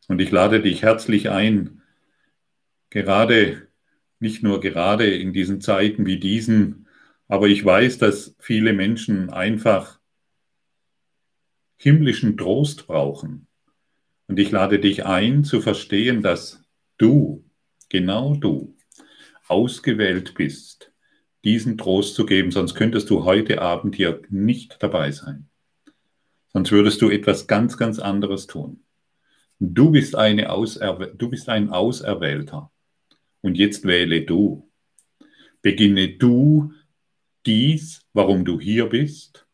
[0.08, 1.82] Und ich lade dich herzlich ein,
[2.90, 3.68] gerade,
[4.20, 6.88] nicht nur gerade in diesen Zeiten wie diesen,
[7.28, 10.00] aber ich weiß, dass viele Menschen einfach
[11.78, 13.48] himmlischen Trost brauchen.
[14.32, 16.64] Und ich lade dich ein zu verstehen, dass
[16.98, 17.44] du,
[17.90, 18.78] genau du,
[19.50, 20.94] ausgewählt bist,
[21.44, 25.50] diesen Trost zu geben, sonst könntest du heute Abend hier nicht dabei sein.
[26.54, 28.86] Sonst würdest du etwas ganz, ganz anderes tun.
[29.60, 32.72] Du bist, eine du bist ein Auserwählter.
[33.42, 34.72] Und jetzt wähle du.
[35.62, 36.72] Beginne du
[37.46, 39.46] dies, warum du hier bist,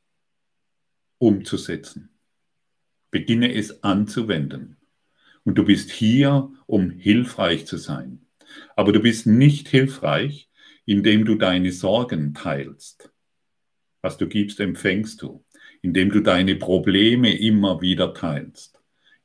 [1.18, 2.12] umzusetzen.
[3.12, 4.78] Beginne es anzuwenden.
[5.44, 8.26] Und du bist hier, um hilfreich zu sein.
[8.76, 10.50] Aber du bist nicht hilfreich,
[10.86, 13.12] indem du deine Sorgen teilst.
[14.02, 15.44] Was du gibst, empfängst du.
[15.82, 18.78] Indem du deine Probleme immer wieder teilst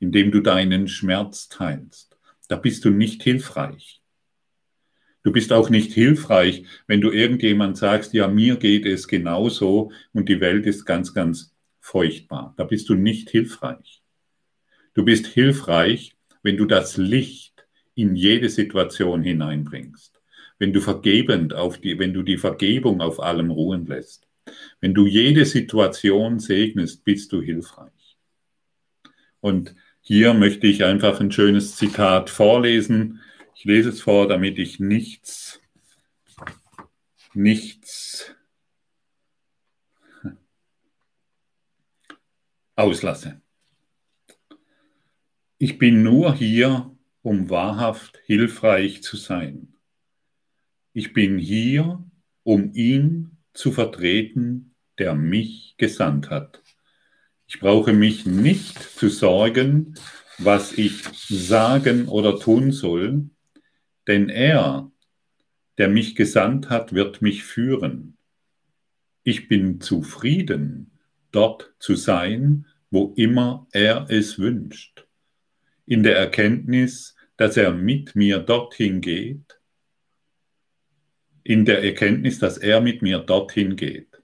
[0.02, 2.18] indem du deinen Schmerz teilst.
[2.48, 4.02] Da bist du nicht hilfreich.
[5.22, 10.28] Du bist auch nicht hilfreich, wenn du irgendjemand sagst, ja, mir geht es genauso und
[10.28, 11.51] die Welt ist ganz, ganz
[11.82, 12.54] furchtbar.
[12.56, 14.02] Da bist du nicht hilfreich.
[14.94, 20.20] Du bist hilfreich, wenn du das Licht in jede Situation hineinbringst.
[20.58, 24.28] Wenn du vergebend auf die, wenn du die Vergebung auf allem ruhen lässt.
[24.80, 28.16] Wenn du jede Situation segnest, bist du hilfreich.
[29.40, 33.20] Und hier möchte ich einfach ein schönes Zitat vorlesen.
[33.54, 35.60] Ich lese es vor, damit ich nichts,
[37.34, 38.34] nichts
[42.76, 43.40] auslasse.
[45.58, 49.74] Ich bin nur hier, um wahrhaft hilfreich zu sein.
[50.92, 52.04] Ich bin hier,
[52.42, 56.62] um ihn zu vertreten, der mich gesandt hat.
[57.46, 59.94] Ich brauche mich nicht zu sorgen,
[60.38, 63.30] was ich sagen oder tun soll,
[64.06, 64.90] denn er,
[65.78, 68.16] der mich gesandt hat, wird mich führen.
[69.22, 70.91] Ich bin zufrieden,
[71.32, 75.06] dort zu sein, wo immer er es wünscht,
[75.86, 79.58] in der Erkenntnis, dass er mit mir dorthin geht,
[81.42, 84.22] in der Erkenntnis, dass er mit mir dorthin geht.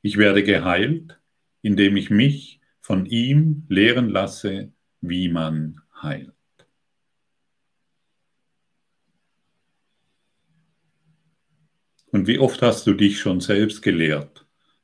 [0.00, 1.18] Ich werde geheilt,
[1.60, 6.32] indem ich mich von ihm lehren lasse, wie man heilt.
[12.06, 14.41] Und wie oft hast du dich schon selbst gelehrt,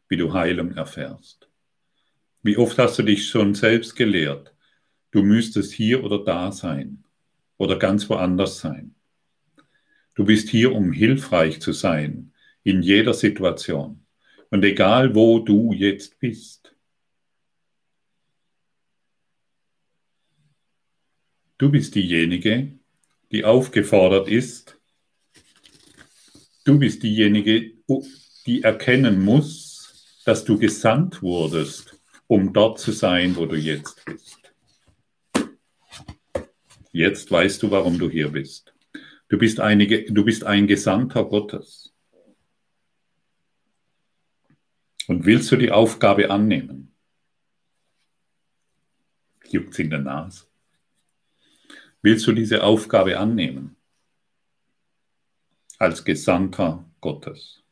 [0.09, 1.49] wie du Heilung erfährst?
[2.43, 4.55] Wie oft hast du dich schon selbst gelehrt,
[5.11, 7.05] du müsstest hier oder da sein
[7.57, 8.95] oder ganz woanders sein?
[10.15, 12.33] Du bist hier, um hilfreich zu sein
[12.65, 14.05] in jeder Situation.
[14.51, 16.75] Und egal wo du jetzt bist,
[21.59, 22.73] du bist diejenige,
[23.31, 24.77] die aufgefordert ist,
[26.65, 27.73] du bist diejenige,
[28.47, 29.68] die erkennen muss,
[30.29, 34.53] dass du gesandt wurdest, um dort zu sein, wo du jetzt bist.
[36.93, 38.75] Jetzt weißt du, warum du hier bist.
[39.31, 41.95] Du bist, einige, du bist ein Gesandter Gottes.
[45.07, 46.95] Und willst du die Aufgabe annehmen?
[49.47, 50.45] Juckt's in der Nase.
[52.03, 53.77] Willst du diese Aufgabe annehmen?
[55.79, 57.65] Als Gesandter Gottes.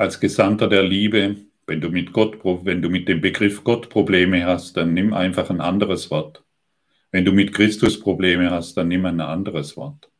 [0.00, 1.36] Als Gesandter der Liebe.
[1.66, 5.50] Wenn du mit Gott, wenn du mit dem Begriff Gott Probleme hast, dann nimm einfach
[5.50, 6.42] ein anderes Wort.
[7.12, 10.10] Wenn du mit Christus Probleme hast, dann nimm ein anderes Wort.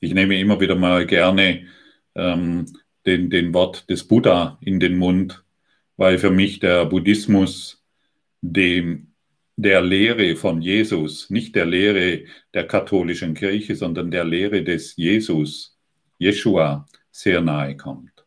[0.00, 1.68] Ich nehme immer wieder mal gerne
[2.14, 2.66] ähm,
[3.06, 5.42] den, den Wort des Buddha in den Mund,
[5.96, 7.82] weil für mich der Buddhismus
[8.42, 9.14] dem,
[9.56, 15.78] der Lehre von Jesus, nicht der Lehre der katholischen Kirche, sondern der Lehre des Jesus,
[16.18, 18.17] Jeshua, sehr nahe kommt.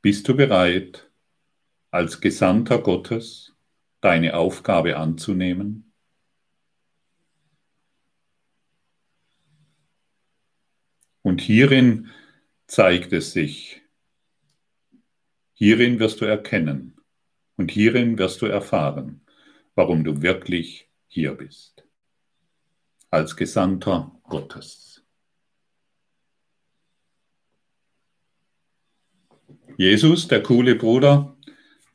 [0.00, 1.10] Bist du bereit,
[1.90, 3.56] als Gesandter Gottes
[4.00, 5.92] deine Aufgabe anzunehmen?
[11.22, 12.10] Und hierin
[12.68, 13.82] zeigt es sich.
[15.54, 16.96] Hierin wirst du erkennen
[17.56, 19.26] und hierin wirst du erfahren,
[19.74, 21.84] warum du wirklich hier bist.
[23.10, 24.87] Als Gesandter Gottes.
[29.76, 31.36] Jesus, der coole Bruder,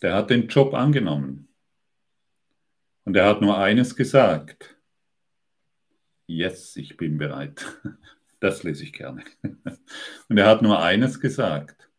[0.01, 1.49] der hat den Job angenommen.
[3.05, 4.77] Und er hat nur eines gesagt.
[6.27, 7.65] Yes, ich bin bereit.
[8.39, 9.23] Das lese ich gerne.
[10.27, 11.89] Und er hat nur eines gesagt,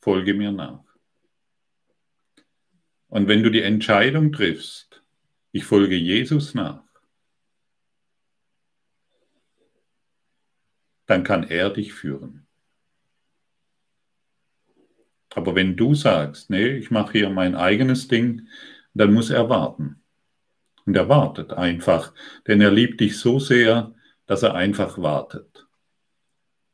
[0.00, 0.84] folge mir nach.
[3.08, 5.02] Und wenn du die Entscheidung triffst,
[5.50, 6.84] ich folge Jesus nach,
[11.06, 12.43] dann kann er dich führen.
[15.34, 18.48] Aber wenn du sagst, nee, ich mache hier mein eigenes Ding,
[18.94, 20.00] dann muss er warten.
[20.86, 22.12] Und er wartet einfach,
[22.46, 23.94] denn er liebt dich so sehr,
[24.26, 25.66] dass er einfach wartet.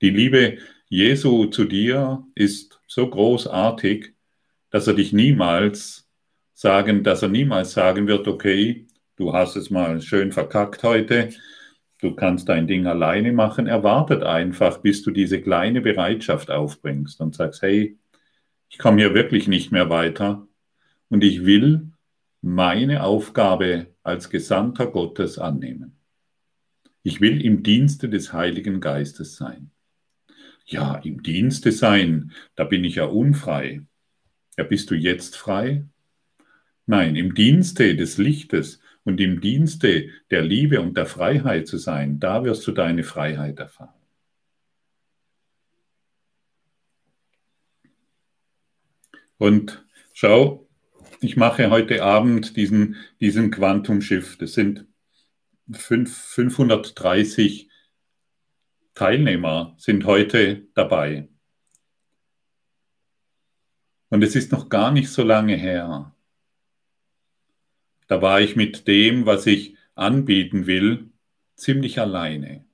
[0.02, 4.14] Die Liebe Jesu zu dir ist so großartig,
[4.70, 6.08] dass er dich niemals
[6.54, 11.30] sagen, dass er niemals sagen wird, okay, du hast es mal schön verkackt heute,
[12.00, 13.66] du kannst dein Ding alleine machen.
[13.66, 17.96] Er wartet einfach, bis du diese kleine Bereitschaft aufbringst und sagst, hey,
[18.70, 20.46] ich komme hier wirklich nicht mehr weiter
[21.08, 21.90] und ich will
[22.40, 25.96] meine Aufgabe als Gesandter Gottes annehmen.
[27.02, 29.70] Ich will im Dienste des Heiligen Geistes sein.
[30.66, 33.82] Ja, im Dienste sein, da bin ich ja unfrei.
[34.56, 35.84] Ja, bist du jetzt frei?
[36.86, 42.20] Nein, im Dienste des Lichtes und im Dienste der Liebe und der Freiheit zu sein,
[42.20, 43.99] da wirst du deine Freiheit erfahren.
[49.40, 50.68] Und schau,
[51.22, 54.42] ich mache heute Abend diesen, diesen Quantum Shift.
[54.42, 54.86] Es sind
[55.72, 57.70] 5, 530
[58.92, 61.30] Teilnehmer sind heute dabei.
[64.10, 66.14] Und es ist noch gar nicht so lange her.
[68.08, 71.12] Da war ich mit dem, was ich anbieten will,
[71.54, 72.66] ziemlich alleine.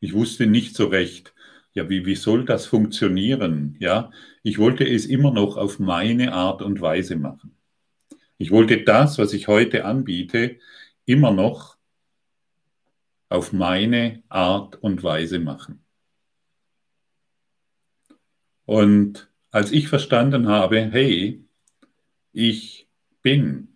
[0.00, 1.32] Ich wusste nicht so recht,
[1.72, 3.76] ja, wie, wie soll das funktionieren?
[3.80, 4.10] Ja,
[4.42, 7.56] ich wollte es immer noch auf meine Art und Weise machen.
[8.38, 10.58] Ich wollte das, was ich heute anbiete,
[11.04, 11.76] immer noch
[13.28, 15.84] auf meine Art und Weise machen.
[18.64, 21.44] Und als ich verstanden habe, hey,
[22.32, 22.88] ich
[23.22, 23.68] bin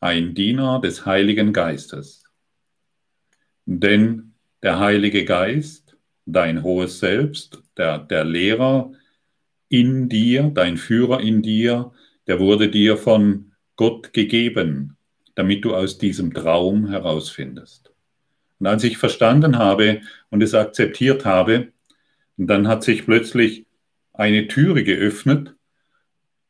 [0.00, 2.24] ein Diener des Heiligen Geistes,
[3.66, 8.92] denn der Heilige Geist, dein hohes Selbst, der, der Lehrer
[9.72, 11.92] in dir, dein Führer in dir,
[12.26, 14.98] der wurde dir von Gott gegeben,
[15.34, 17.90] damit du aus diesem Traum herausfindest.
[18.58, 21.72] Und als ich verstanden habe und es akzeptiert habe,
[22.36, 23.64] dann hat sich plötzlich
[24.12, 25.54] eine Türe geöffnet,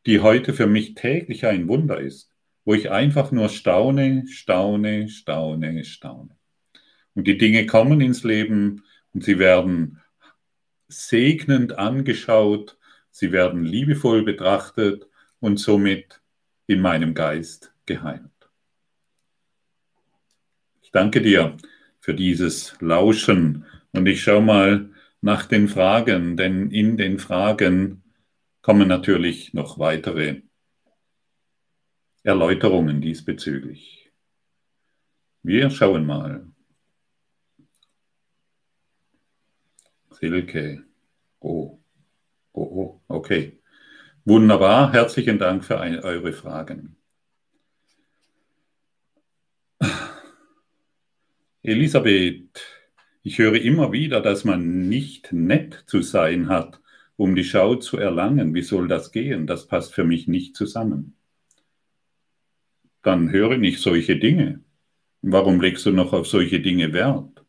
[0.05, 2.29] die heute für mich täglich ein Wunder ist,
[2.64, 6.37] wo ich einfach nur staune, staune, staune, staune.
[7.14, 8.83] Und die Dinge kommen ins Leben
[9.14, 10.01] und sie werden
[10.89, 12.79] segnend angeschaut,
[13.13, 15.07] sie werden liebevoll betrachtet
[15.39, 16.21] und somit
[16.67, 18.23] in meinem Geist geheilt.
[20.81, 21.57] Ich danke dir
[22.01, 23.65] für dieses Lauschen.
[23.93, 24.91] Und ich schaue mal
[25.21, 28.03] nach den Fragen, denn in den Fragen
[28.61, 30.43] kommen natürlich noch weitere
[32.25, 34.11] Erläuterungen diesbezüglich.
[35.43, 36.47] Wir schauen mal.
[40.11, 40.85] Silke.
[41.41, 41.82] Oh.
[42.53, 43.59] Oh, oh, okay.
[44.24, 44.92] Wunderbar.
[44.92, 46.96] Herzlichen Dank für ein, eure Fragen.
[51.62, 52.61] Elisabeth,
[53.22, 56.80] ich höre immer wieder, dass man nicht nett zu sein hat,
[57.16, 58.55] um die Schau zu erlangen.
[58.55, 59.46] Wie soll das gehen?
[59.46, 61.16] Das passt für mich nicht zusammen.
[63.03, 64.61] Dann höre nicht solche Dinge.
[65.22, 67.44] Warum legst du noch auf solche Dinge Wert?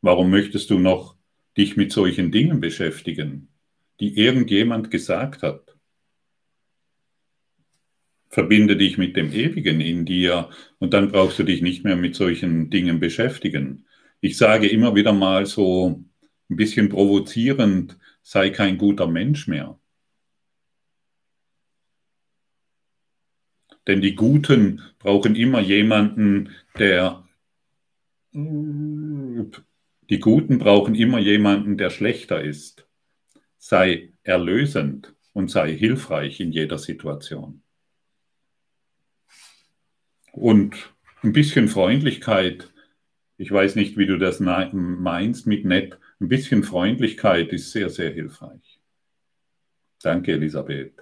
[0.00, 1.16] Warum möchtest du noch
[1.56, 3.51] dich mit solchen Dingen beschäftigen?
[4.02, 5.76] Die irgendjemand gesagt hat.
[8.28, 10.50] Verbinde dich mit dem Ewigen in dir
[10.80, 13.86] und dann brauchst du dich nicht mehr mit solchen Dingen beschäftigen.
[14.20, 16.04] Ich sage immer wieder mal so
[16.50, 19.78] ein bisschen provozierend, sei kein guter Mensch mehr.
[23.86, 27.24] Denn die Guten brauchen immer jemanden, der
[28.32, 32.88] die Guten brauchen immer jemanden, der schlechter ist
[33.62, 37.62] sei erlösend und sei hilfreich in jeder Situation.
[40.32, 40.92] Und
[41.22, 42.72] ein bisschen Freundlichkeit,
[43.36, 48.10] ich weiß nicht, wie du das meinst mit nett, ein bisschen Freundlichkeit ist sehr, sehr
[48.10, 48.80] hilfreich.
[50.02, 50.94] Danke, Elisabeth.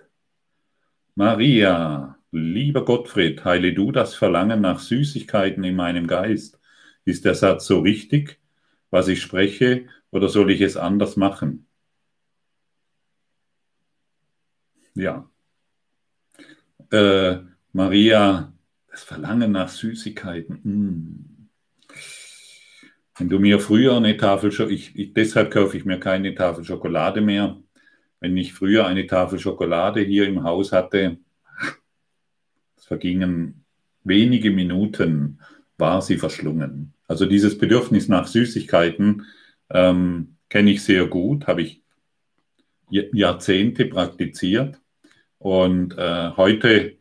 [1.15, 6.61] Maria, lieber Gottfried, heile du das Verlangen nach Süßigkeiten in meinem Geist.
[7.07, 8.39] Ist der Satz so richtig,
[8.91, 11.67] was ich spreche, oder soll ich es anders machen?
[14.95, 15.28] Ja.
[16.91, 17.38] Äh,
[17.72, 18.53] Maria,
[18.91, 20.61] das Verlangen nach Süßigkeiten.
[20.62, 21.49] Mm.
[23.18, 27.59] Wenn du mir früher eine Tafel, ich, deshalb kaufe ich mir keine Tafel Schokolade mehr.
[28.18, 31.18] Wenn ich früher eine Tafel Schokolade hier im Haus hatte,
[32.76, 33.64] es vergingen
[34.05, 35.38] wenige Minuten,
[35.76, 36.95] war sie verschlungen.
[37.09, 39.26] Also dieses Bedürfnis nach Süßigkeiten
[39.70, 41.82] ähm, kenne ich sehr gut, habe ich
[42.91, 44.80] Jahrzehnte praktiziert.
[45.38, 46.99] Und äh, heute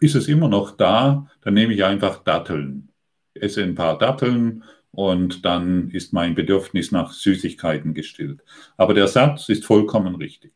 [0.00, 1.28] ist es immer noch da.
[1.42, 2.88] Dann nehme ich einfach Datteln.
[3.34, 4.64] Esse ein paar Datteln
[4.96, 8.42] und dann ist mein Bedürfnis nach Süßigkeiten gestillt.
[8.78, 10.52] Aber der Satz ist vollkommen richtig.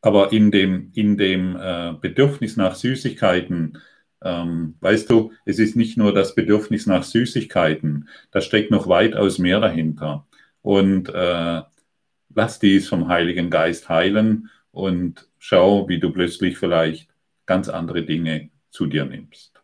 [0.00, 3.78] Aber in dem, in dem äh, Bedürfnis nach Süßigkeiten,
[4.22, 9.38] ähm, weißt du, es ist nicht nur das Bedürfnis nach Süßigkeiten, da steckt noch weitaus
[9.38, 10.26] mehr dahinter.
[10.62, 11.62] Und äh,
[12.38, 17.12] lass dies vom Heiligen Geist heilen und schau, wie du plötzlich vielleicht
[17.46, 19.60] ganz andere Dinge zu dir nimmst.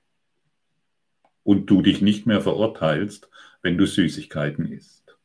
[1.45, 3.29] Und du dich nicht mehr verurteilst,
[3.63, 5.17] wenn du Süßigkeiten isst.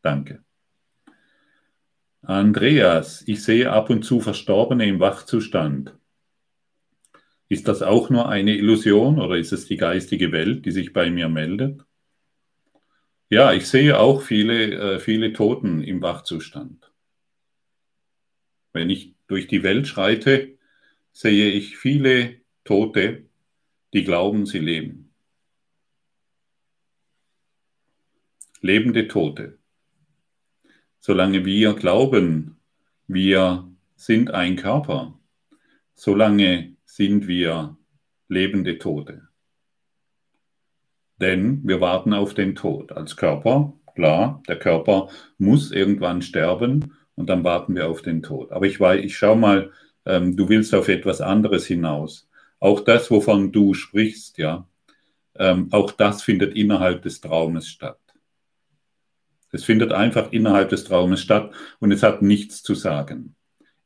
[0.00, 0.42] Danke.
[2.22, 5.94] Andreas, ich sehe ab und zu Verstorbene im Wachzustand.
[7.48, 11.10] Ist das auch nur eine Illusion oder ist es die geistige Welt, die sich bei
[11.10, 11.84] mir meldet?
[13.28, 16.92] Ja, ich sehe auch viele, äh, viele Toten im Wachzustand.
[18.72, 20.56] Wenn ich durch die Welt schreite,
[21.12, 23.24] sehe ich viele Tote,
[23.92, 25.12] die glauben, sie leben.
[28.60, 29.58] Lebende Tote.
[31.00, 32.60] Solange wir glauben,
[33.08, 35.18] wir sind ein Körper,
[35.94, 37.76] solange sind wir
[38.28, 39.28] lebende Tote.
[41.20, 42.92] Denn wir warten auf den Tod.
[42.92, 45.08] Als Körper, klar, der Körper
[45.38, 48.52] muss irgendwann sterben und dann warten wir auf den Tod.
[48.52, 49.70] Aber ich ich schau mal,
[50.04, 52.28] ähm, du willst auf etwas anderes hinaus.
[52.60, 54.66] Auch das, wovon du sprichst, ja,
[55.38, 57.98] ähm, auch das findet innerhalb des Traumes statt.
[59.52, 63.34] Es findet einfach innerhalb des Traumes statt und es hat nichts zu sagen.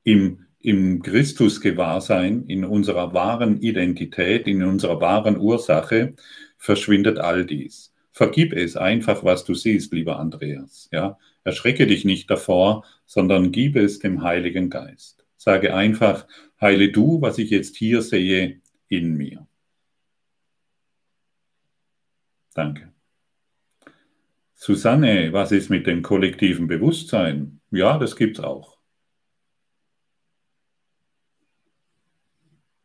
[0.03, 6.15] Im, im Christus-Gewahrsein, in unserer wahren Identität, in unserer wahren Ursache,
[6.61, 7.93] verschwindet all dies.
[8.13, 10.89] Vergib es einfach, was du siehst, lieber Andreas.
[10.93, 11.19] Ja?
[11.43, 15.25] Erschrecke dich nicht davor, sondern gib es dem Heiligen Geist.
[15.37, 16.29] Sage einfach,
[16.61, 19.47] heile du, was ich jetzt hier sehe, in mir.
[22.55, 22.93] Danke.
[24.55, 27.61] Susanne, was ist mit dem kollektiven Bewusstsein?
[27.71, 28.79] Ja, das gibt es auch.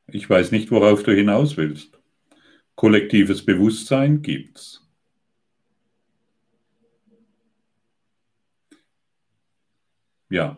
[0.07, 1.99] Ich weiß nicht, worauf du hinaus willst.
[2.75, 4.85] Kollektives Bewusstsein gibt's.
[10.29, 10.57] Ja.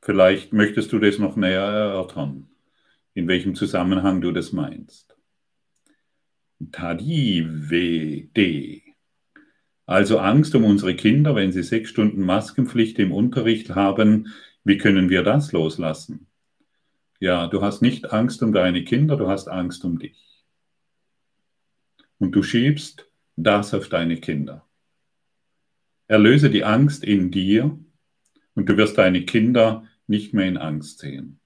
[0.00, 2.48] Vielleicht möchtest du das noch näher erörtern,
[3.14, 5.16] in welchem Zusammenhang du das meinst.
[6.70, 8.82] Tadivede.
[9.86, 14.28] Also Angst um unsere Kinder, wenn sie sechs Stunden Maskenpflicht im Unterricht haben.
[14.62, 16.26] Wie können wir das loslassen?
[17.20, 20.37] Ja, du hast nicht Angst um deine Kinder, du hast Angst um dich.
[22.18, 23.06] Und du schiebst
[23.36, 24.66] das auf deine Kinder.
[26.06, 27.78] Erlöse die Angst in dir
[28.54, 31.38] und du wirst deine Kinder nicht mehr in Angst sehen.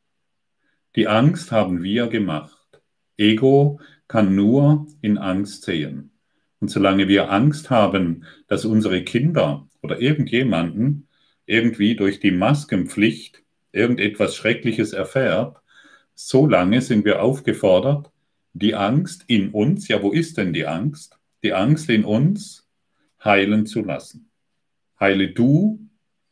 [0.95, 2.81] Die Angst haben wir gemacht.
[3.17, 6.13] Ego kann nur in Angst sehen.
[6.61, 11.09] Und solange wir Angst haben, dass unsere Kinder oder irgendjemanden
[11.45, 13.43] irgendwie durch die Maskenpflicht
[13.73, 15.57] irgendetwas Schreckliches erfährt,
[16.15, 18.12] solange sind wir aufgefordert,
[18.53, 21.19] die Angst in uns, ja wo ist denn die Angst?
[21.43, 22.69] Die Angst in uns
[23.25, 24.31] heilen zu lassen.
[25.01, 25.81] Heile du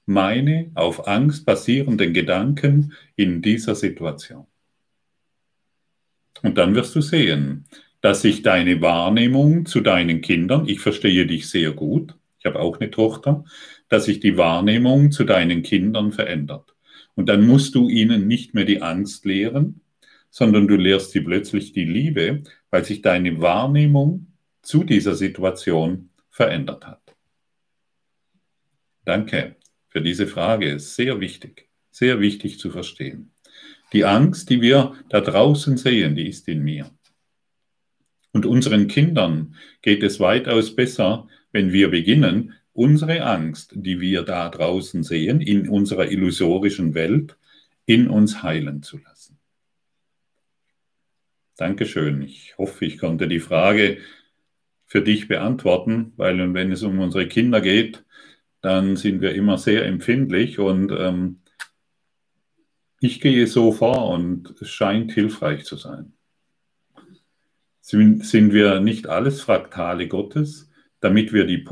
[0.06, 4.46] meine auf Angst basierenden Gedanken in dieser Situation.
[6.42, 7.66] Und dann wirst du sehen,
[8.00, 12.80] dass sich deine Wahrnehmung zu deinen Kindern, ich verstehe dich sehr gut, ich habe auch
[12.80, 13.44] eine Tochter,
[13.88, 16.74] dass sich die Wahrnehmung zu deinen Kindern verändert.
[17.14, 19.82] Und dann musst du ihnen nicht mehr die Angst lehren,
[20.30, 24.28] sondern du lehrst sie plötzlich die Liebe, weil sich deine Wahrnehmung
[24.62, 27.16] zu dieser Situation verändert hat.
[29.04, 29.56] Danke
[29.88, 30.78] für diese Frage.
[30.78, 33.32] Sehr wichtig, sehr wichtig zu verstehen.
[33.92, 36.90] Die Angst, die wir da draußen sehen, die ist in mir.
[38.32, 44.48] Und unseren Kindern geht es weitaus besser, wenn wir beginnen, unsere Angst, die wir da
[44.48, 47.36] draußen sehen, in unserer illusorischen Welt,
[47.86, 49.09] in uns heilen zu lassen.
[51.60, 52.22] Dankeschön.
[52.22, 53.98] Ich hoffe, ich konnte die Frage
[54.86, 58.04] für dich beantworten, weil wenn es um unsere Kinder geht,
[58.60, 61.40] dann sind wir immer sehr empfindlich und ähm,
[63.00, 66.12] ich gehe so vor und es scheint hilfreich zu sein
[67.90, 71.64] sind wir nicht alles Fraktale Gottes, damit wir die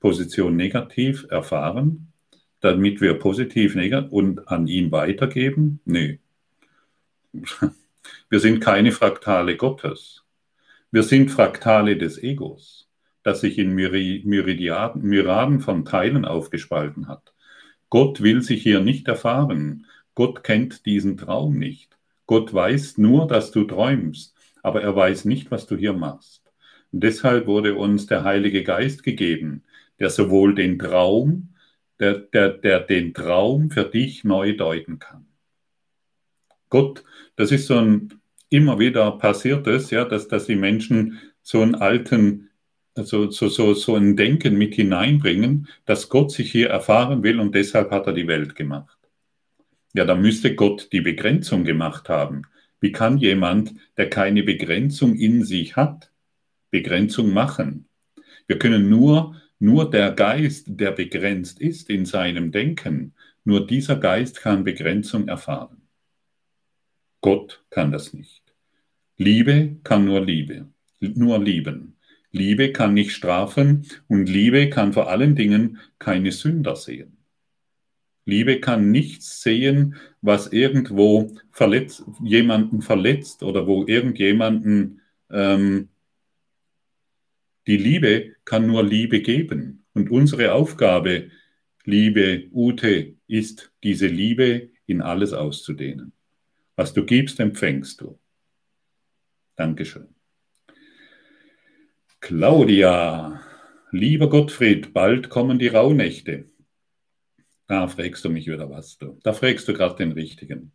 [0.00, 2.12] Position negativ erfahren,
[2.60, 5.80] damit wir positiv negativ und an ihn weitergeben?
[5.84, 6.18] Nee.
[8.28, 10.24] Wir sind keine Fraktale Gottes.
[10.90, 12.88] Wir sind Fraktale des Egos,
[13.22, 17.32] das sich in Myriaden, Myriaden von Teilen aufgespalten hat.
[17.88, 19.86] Gott will sich hier nicht erfahren.
[20.14, 21.96] Gott kennt diesen Traum nicht.
[22.26, 26.42] Gott weiß nur, dass du träumst aber er weiß nicht, was du hier machst.
[26.92, 29.64] Und deshalb wurde uns der Heilige Geist gegeben,
[29.98, 31.54] der sowohl den Traum,
[31.98, 35.26] der, der, der den Traum für dich neu deuten kann.
[36.70, 37.04] Gott,
[37.36, 42.50] das ist so ein immer wieder passiertes, ja, dass, dass die Menschen so einen alten,
[42.94, 47.54] also so, so, so ein Denken mit hineinbringen, dass Gott sich hier erfahren will und
[47.54, 48.98] deshalb hat er die Welt gemacht.
[49.92, 52.42] Ja, da müsste Gott die Begrenzung gemacht haben.
[52.80, 56.10] Wie kann jemand, der keine Begrenzung in sich hat,
[56.70, 57.86] Begrenzung machen?
[58.46, 63.14] Wir können nur, nur der Geist, der begrenzt ist in seinem Denken,
[63.44, 65.79] nur dieser Geist kann Begrenzung erfahren.
[67.20, 68.42] Gott kann das nicht.
[69.16, 70.68] Liebe kann nur Liebe,
[71.00, 71.96] nur lieben.
[72.32, 77.18] Liebe kann nicht strafen und Liebe kann vor allen Dingen keine Sünder sehen.
[78.24, 85.00] Liebe kann nichts sehen, was irgendwo verletzt, jemanden verletzt oder wo irgendjemanden
[85.30, 85.88] ähm,
[87.66, 89.84] die Liebe kann nur Liebe geben.
[89.92, 91.30] Und unsere Aufgabe,
[91.84, 96.12] liebe Ute, ist, diese Liebe in alles auszudehnen.
[96.80, 98.18] Was du gibst, empfängst du.
[99.54, 100.14] Dankeschön.
[102.20, 103.42] Claudia,
[103.90, 106.46] lieber Gottfried, bald kommen die Rauhnächte.
[107.66, 108.96] Da fragst du mich wieder was.
[108.96, 109.20] Du.
[109.22, 110.72] Da fragst du gerade den Richtigen.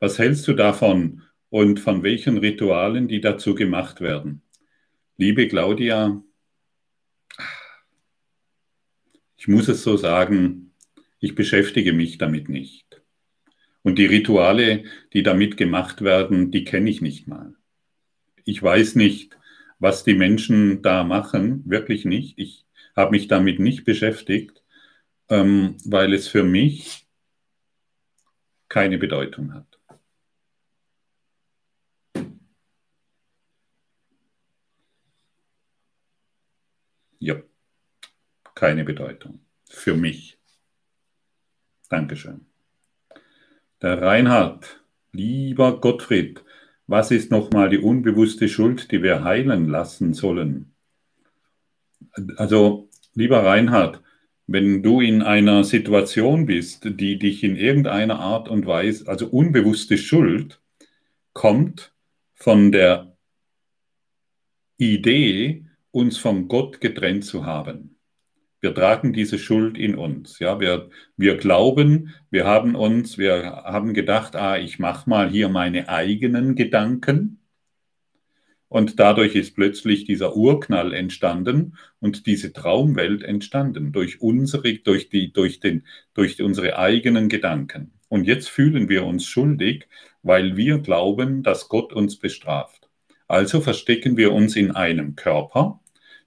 [0.00, 4.42] Was hältst du davon und von welchen Ritualen, die dazu gemacht werden?
[5.16, 6.22] Liebe Claudia,
[9.38, 10.74] ich muss es so sagen,
[11.20, 12.97] ich beschäftige mich damit nicht.
[13.82, 17.54] Und die Rituale, die damit gemacht werden, die kenne ich nicht mal.
[18.44, 19.38] Ich weiß nicht,
[19.78, 22.38] was die Menschen da machen, wirklich nicht.
[22.38, 22.66] Ich
[22.96, 24.62] habe mich damit nicht beschäftigt
[25.28, 27.06] ähm, weil es für mich
[28.68, 29.66] keine Bedeutung hat.
[37.20, 37.42] Ja,
[38.54, 39.40] keine Bedeutung.
[39.68, 40.38] Für mich.
[41.88, 42.47] Dankeschön.
[43.80, 44.80] Der Reinhard,
[45.12, 46.42] lieber Gottfried,
[46.88, 50.74] was ist nochmal die unbewusste Schuld, die wir heilen lassen sollen?
[52.36, 54.02] Also, lieber Reinhard,
[54.48, 59.96] wenn du in einer Situation bist, die dich in irgendeiner Art und Weise, also unbewusste
[59.96, 60.60] Schuld,
[61.32, 61.92] kommt
[62.34, 63.16] von der
[64.78, 67.97] Idee, uns von Gott getrennt zu haben.
[68.60, 70.38] Wir tragen diese Schuld in uns.
[70.40, 75.48] Ja, wir, wir glauben, wir haben uns, wir haben gedacht, ah, ich mache mal hier
[75.48, 77.38] meine eigenen Gedanken.
[78.68, 85.32] Und dadurch ist plötzlich dieser Urknall entstanden und diese Traumwelt entstanden durch unsere, durch die,
[85.32, 87.92] durch den, durch unsere eigenen Gedanken.
[88.08, 89.86] Und jetzt fühlen wir uns schuldig,
[90.22, 92.90] weil wir glauben, dass Gott uns bestraft.
[93.26, 95.80] Also verstecken wir uns in einem Körper,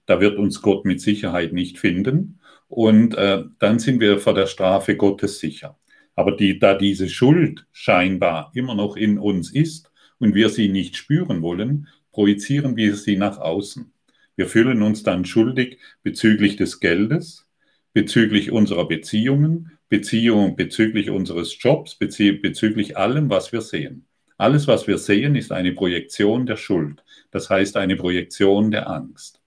[0.06, 2.40] da wird uns Gott mit Sicherheit nicht finden.
[2.68, 5.78] Und äh, dann sind wir vor der Strafe Gottes sicher.
[6.14, 10.96] Aber die, da diese Schuld scheinbar immer noch in uns ist und wir sie nicht
[10.96, 13.92] spüren wollen, projizieren wir sie nach außen.
[14.36, 17.46] Wir fühlen uns dann schuldig bezüglich des Geldes,
[17.92, 24.06] bezüglich unserer Beziehungen, Beziehung bezüglich unseres Jobs, bezüglich allem, was wir sehen.
[24.38, 27.04] Alles, was wir sehen, ist eine Projektion der Schuld.
[27.30, 29.41] Das heißt eine Projektion der Angst.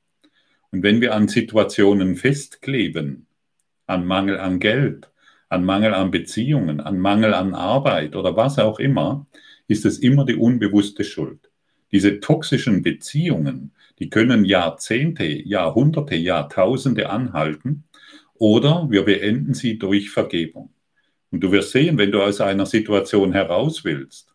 [0.72, 3.28] Und wenn wir an Situationen festkleben,
[3.88, 5.10] an Mangel an Geld,
[5.50, 9.28] an Mangel an Beziehungen, an Mangel an Arbeit oder was auch immer,
[9.68, 11.50] ist es immer die unbewusste Schuld.
[11.92, 17.86] Diese toxischen Beziehungen, die können Jahrzehnte, Jahrhunderte, Jahrtausende anhalten
[18.34, 20.74] oder wir beenden sie durch Vergebung.
[21.32, 24.34] Und du wirst sehen, wenn du aus einer Situation heraus willst,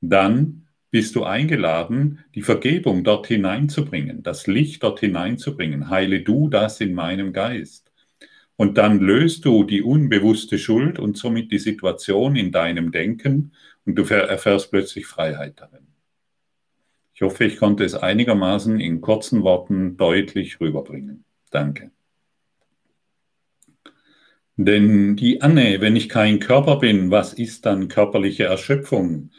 [0.00, 5.90] dann bist du eingeladen, die Vergebung dort hineinzubringen, das Licht dort hineinzubringen.
[5.90, 7.92] Heile du das in meinem Geist.
[8.56, 13.52] Und dann löst du die unbewusste Schuld und somit die Situation in deinem Denken
[13.84, 15.86] und du erfährst plötzlich Freiheit darin.
[17.14, 21.24] Ich hoffe, ich konnte es einigermaßen in kurzen Worten deutlich rüberbringen.
[21.50, 21.90] Danke.
[24.56, 29.30] Denn die Anne, wenn ich kein Körper bin, was ist dann körperliche Erschöpfung?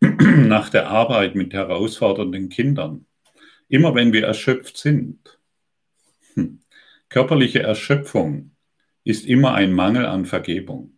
[0.00, 3.06] nach der Arbeit mit herausfordernden Kindern.
[3.68, 5.38] Immer wenn wir erschöpft sind.
[6.34, 6.60] Hm.
[7.08, 8.52] Körperliche Erschöpfung
[9.04, 10.96] ist immer ein Mangel an Vergebung.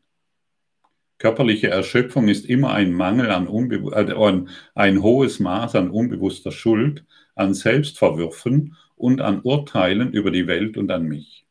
[1.18, 7.04] Körperliche Erschöpfung ist immer ein Mangel an, Unbe äh, ein hohes Maß an unbewusster Schuld,
[7.34, 11.44] an Selbstverwürfen und an Urteilen über die Welt und an mich.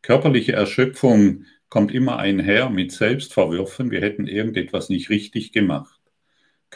[0.00, 5.95] Körperliche Erschöpfung kommt immer einher mit Selbstverwürfen, wir hätten irgendetwas nicht richtig gemacht.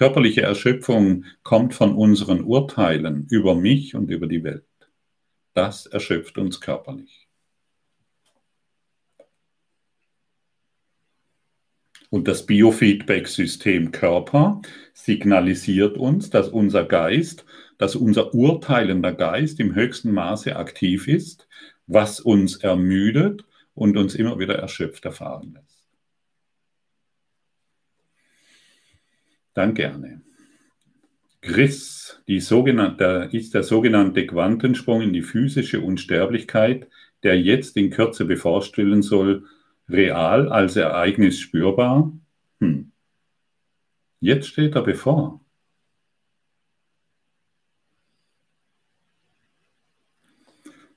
[0.01, 4.65] Körperliche Erschöpfung kommt von unseren Urteilen über mich und über die Welt.
[5.53, 7.29] Das erschöpft uns körperlich.
[12.09, 14.63] Und das Biofeedback-System Körper
[14.95, 17.45] signalisiert uns, dass unser Geist,
[17.77, 21.47] dass unser urteilender Geist im höchsten Maße aktiv ist,
[21.87, 23.45] was uns ermüdet
[23.75, 25.80] und uns immer wieder erschöpft erfahren lässt.
[29.61, 30.23] Dann gerne.
[31.43, 36.89] Chris, ist der sogenannte Quantensprung in die physische Unsterblichkeit,
[37.23, 39.45] der jetzt in Kürze bevorstellen soll,
[39.87, 42.11] real als Ereignis spürbar?
[42.61, 42.91] Hm.
[44.21, 45.45] Jetzt steht er bevor.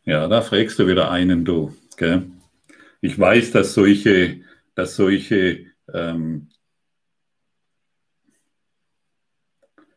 [0.06, 1.76] Ja, da fragst du wieder einen, du.
[1.98, 2.32] Gell?
[3.02, 4.40] Ich weiß, dass solche,
[4.74, 6.48] dass solche ähm,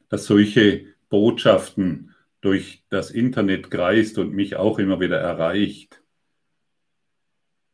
[0.08, 6.02] dass solche Botschaften durch das Internet kreist und mich auch immer wieder erreicht.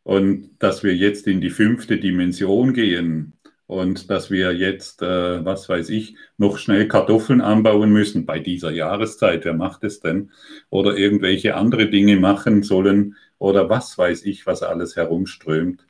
[0.03, 3.35] Und dass wir jetzt in die fünfte Dimension gehen
[3.67, 8.71] und dass wir jetzt, äh, was weiß ich, noch schnell Kartoffeln anbauen müssen bei dieser
[8.71, 9.45] Jahreszeit.
[9.45, 10.31] Wer macht es denn?
[10.71, 15.87] Oder irgendwelche andere Dinge machen sollen oder was weiß ich, was alles herumströmt.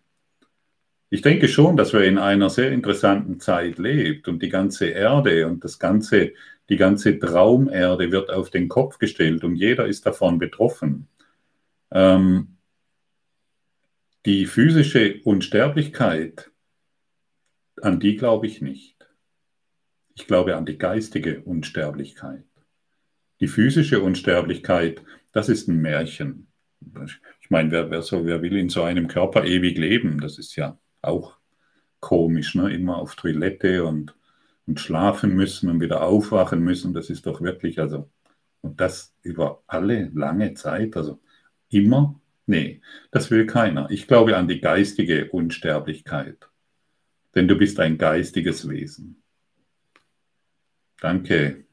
[1.13, 5.47] Ich denke schon, dass wir in einer sehr interessanten Zeit lebt und die ganze Erde
[5.47, 6.33] und das ganze,
[6.71, 11.09] die ganze Traumerde wird auf den Kopf gestellt und jeder ist davon betroffen.
[11.91, 12.57] Ähm,
[14.25, 16.51] die physische Unsterblichkeit,
[17.83, 18.97] an die glaube ich nicht.
[20.15, 22.47] Ich glaube an die geistige Unsterblichkeit.
[23.41, 25.03] Die physische Unsterblichkeit,
[25.33, 26.47] das ist ein Märchen.
[27.43, 30.19] Ich meine, wer, wer, so, wer will in so einem Körper ewig leben?
[30.19, 31.37] Das ist ja auch
[32.01, 32.75] komisch, ne?
[32.75, 34.15] immer auf Toilette und,
[34.67, 36.95] und schlafen müssen und wieder aufwachen müssen.
[36.95, 38.11] Das ist doch wirklich, also,
[38.61, 41.21] und das über alle lange Zeit, also
[41.71, 42.81] immer, nee,
[43.11, 43.91] das will keiner.
[43.91, 46.49] Ich glaube an die geistige Unsterblichkeit,
[47.35, 49.23] denn du bist ein geistiges Wesen.
[51.01, 51.65] Danke,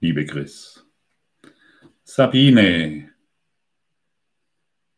[0.00, 0.86] liebe Chris.
[2.04, 3.11] Sabine,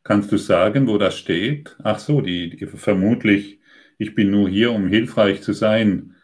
[0.04, 1.76] Kannst du sagen, wo das steht?
[1.82, 3.58] Ach so, die, vermutlich,
[3.96, 6.14] ich bin nur hier, um hilfreich zu sein.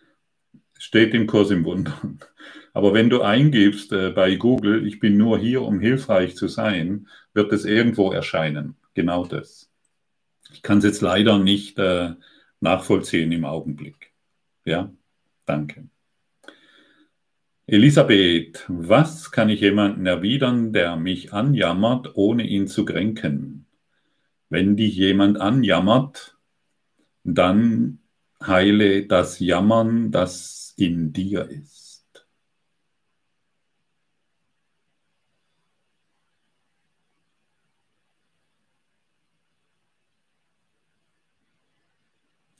[0.78, 2.20] Steht im Kurs im Wundern.
[2.74, 7.08] Aber wenn du eingibst äh, bei Google, ich bin nur hier, um hilfreich zu sein,
[7.32, 8.76] wird es irgendwo erscheinen.
[8.94, 9.70] Genau das.
[10.52, 12.10] Ich kann es jetzt leider nicht äh,
[12.60, 14.12] nachvollziehen im Augenblick.
[14.66, 14.92] Ja,
[15.46, 15.88] danke.
[17.66, 23.66] Elisabeth, was kann ich jemanden erwidern, der mich anjammert, ohne ihn zu kränken?
[24.50, 26.36] Wenn dich jemand anjammert,
[27.22, 28.00] dann
[28.42, 32.26] heile das Jammern, das in dir ist.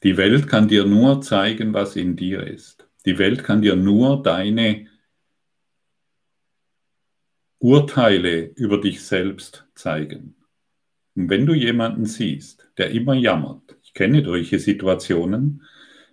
[0.04, 2.88] Die Welt kann dir nur zeigen, was in dir ist.
[3.04, 4.86] Die Welt kann dir nur deine
[7.58, 10.39] Urteile über dich selbst zeigen.
[11.20, 15.62] Und wenn du jemanden siehst, der immer jammert, ich kenne solche Situationen,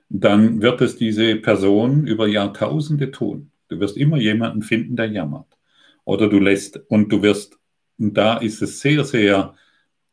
[0.10, 3.52] dann wird es diese Person über Jahrtausende tun.
[3.70, 5.48] Du wirst immer jemanden finden, der jammert.
[6.04, 7.58] Oder du lässt, und du wirst,
[7.98, 9.56] und da ist es sehr, sehr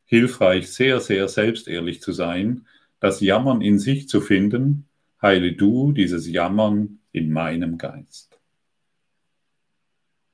[0.05, 2.65] hilfreich, sehr, sehr selbstehrlich zu sein,
[3.01, 4.87] das Jammern in sich zu finden,
[5.21, 8.39] heile du dieses Jammern in meinem Geist.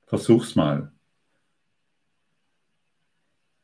[0.04, 0.92] Versuch's mal.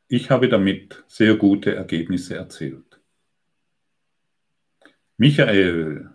[0.07, 2.99] Ich habe damit sehr gute Ergebnisse erzielt.
[5.17, 6.09] Michael,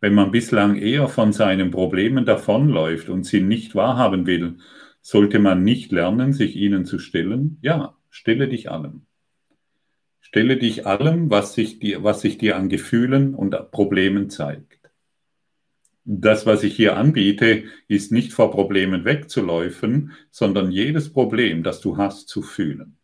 [0.00, 4.58] wenn man bislang eher von seinen Problemen davonläuft und sie nicht wahrhaben will,
[5.00, 7.58] sollte man nicht lernen, sich ihnen zu stellen?
[7.62, 9.06] Ja, stelle dich allem.
[10.20, 14.76] Stelle dich allem, was sich dir, was sich dir an Gefühlen und Problemen zeigt
[16.06, 21.96] das, was ich hier anbiete, ist nicht vor Problemen wegzuläufen, sondern jedes Problem, das du
[21.96, 22.96] hast, zu fühlen.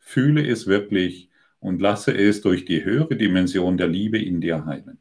[0.00, 1.30] Fühle es wirklich
[1.60, 4.98] und lasse es durch die höhere Dimension der Liebe in dir heilen.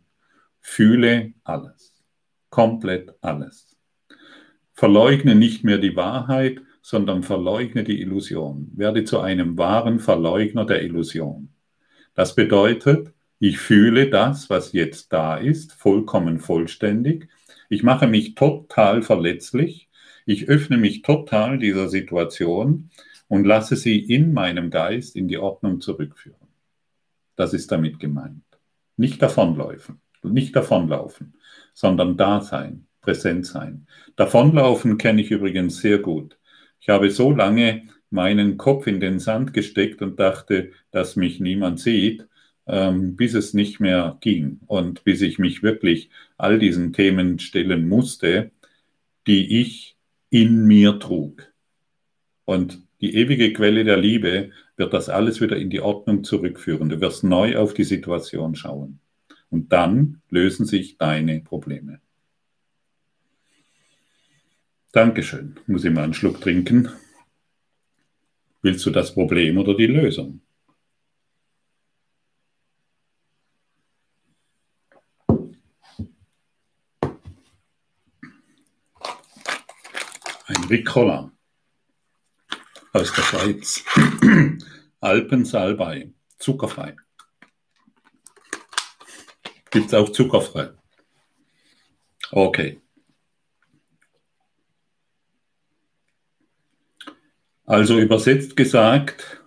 [0.60, 1.96] Fühle alles,
[2.50, 3.76] komplett alles.
[4.74, 8.72] Verleugne nicht mehr die Wahrheit, sondern verleugne die Illusion.
[8.76, 11.50] Werde zu einem wahren Verleugner der Illusion.
[12.14, 17.30] Das bedeutet, ich fühle das, was jetzt da ist, vollkommen vollständig.
[17.70, 19.90] Ich mache mich total verletzlich.
[20.26, 22.90] Ich öffne mich total dieser Situation
[23.30, 26.50] und lasse sie in meinem Geist in die Ordnung zurückführen.
[27.38, 28.44] Das ist damit gemeint.
[28.98, 31.36] Nicht davonlaufen, nicht davonlaufen,
[31.74, 33.88] sondern da sein, präsent sein.
[34.18, 36.38] Davonlaufen kenne ich übrigens sehr gut.
[36.82, 41.80] Ich habe so lange meinen Kopf in den Sand gesteckt und dachte, dass mich niemand
[41.80, 42.28] sieht
[42.70, 47.90] ähm, bis es nicht mehr ging und bis ich mich wirklich all diesen Themen stellen
[47.90, 48.52] musste,
[49.26, 49.98] die ich
[50.30, 51.52] in mir trug.
[52.46, 56.90] Und die ewige Quelle der Liebe wird das alles wieder in die Ordnung zurückführen.
[56.90, 59.00] Du wirst neu auf die Situation schauen.
[59.50, 62.02] Und dann lösen sich deine Probleme.
[64.92, 65.56] Dankeschön.
[65.68, 66.90] Muss ich mal einen Schluck trinken?
[68.62, 70.42] Willst du das Problem oder die Lösung?
[80.70, 81.32] Ricola
[82.94, 83.84] aus der Schweiz.
[85.00, 86.96] Alpensalbei, zuckerfrei.
[89.72, 90.72] Gibt es auch zuckerfrei?
[92.32, 92.82] Okay.
[97.66, 99.44] Also übersetzt gesagt,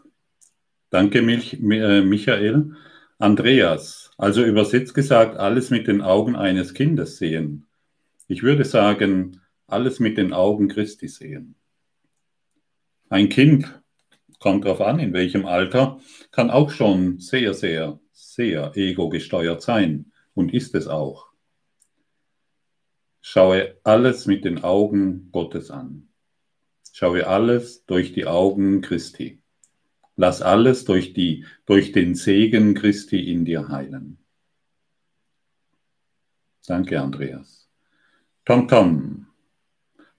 [0.90, 2.76] danke Mich, äh, Michael,
[3.18, 7.66] Andreas, also übersetzt gesagt, alles mit den Augen eines Kindes sehen.
[8.28, 11.56] Ich würde sagen, alles mit den Augen Christi sehen.
[13.12, 13.78] Ein Kind,
[14.38, 16.00] kommt darauf an, in welchem Alter,
[16.30, 21.26] kann auch schon sehr, sehr, sehr ego-gesteuert sein und ist es auch.
[23.20, 26.08] Schaue alles mit den Augen Gottes an.
[26.90, 29.42] Schaue alles durch die Augen Christi.
[30.16, 34.16] Lass alles durch, die, durch den Segen Christi in dir heilen.
[36.66, 37.68] Danke, Andreas.
[38.46, 39.26] Tom Tom.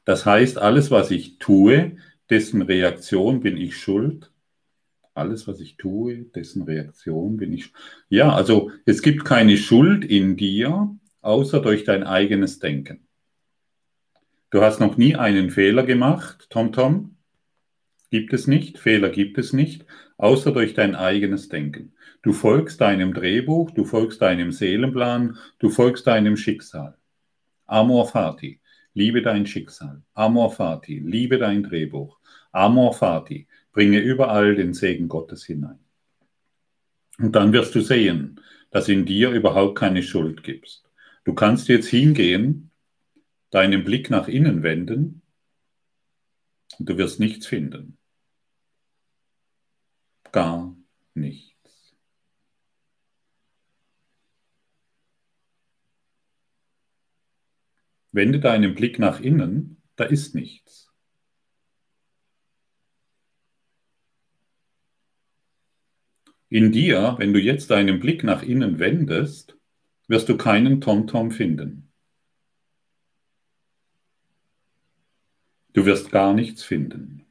[0.06, 1.98] Das heißt, alles, was ich tue,
[2.34, 4.32] dessen Reaktion bin ich schuld.
[5.14, 7.72] Alles, was ich tue, dessen Reaktion bin ich.
[8.10, 13.06] Ja, also es gibt keine Schuld in dir, außer durch dein eigenes Denken.
[14.50, 17.18] Du hast noch nie einen Fehler gemacht, Tom Tom.
[18.10, 19.86] Gibt es nicht, Fehler gibt es nicht,
[20.18, 21.94] außer durch dein eigenes Denken.
[22.24, 26.98] Du folgst deinem Drehbuch, du folgst deinem Seelenplan, du folgst deinem Schicksal.
[27.68, 28.60] Amor Fati.
[28.94, 30.04] Liebe dein Schicksal.
[30.14, 32.20] Amor Fati, liebe dein Drehbuch.
[32.52, 35.80] Amor Fati, bringe überall den Segen Gottes hinein.
[37.18, 38.40] Und dann wirst du sehen,
[38.72, 40.84] dass in dir überhaupt keine Schuld gibt.
[41.24, 42.72] Du kannst jetzt hingehen
[43.50, 45.22] deinen Blick nach innen wenden
[46.80, 47.98] und du wirst nichts finden.
[50.32, 50.76] Gar
[51.14, 51.53] nichts.
[58.14, 60.92] Wende deinen Blick nach innen, da ist nichts.
[66.48, 69.58] In dir, wenn du jetzt deinen Blick nach innen wendest,
[70.08, 71.92] wirst du keinen TomTom finden.
[75.74, 77.26] Du wirst gar nichts finden,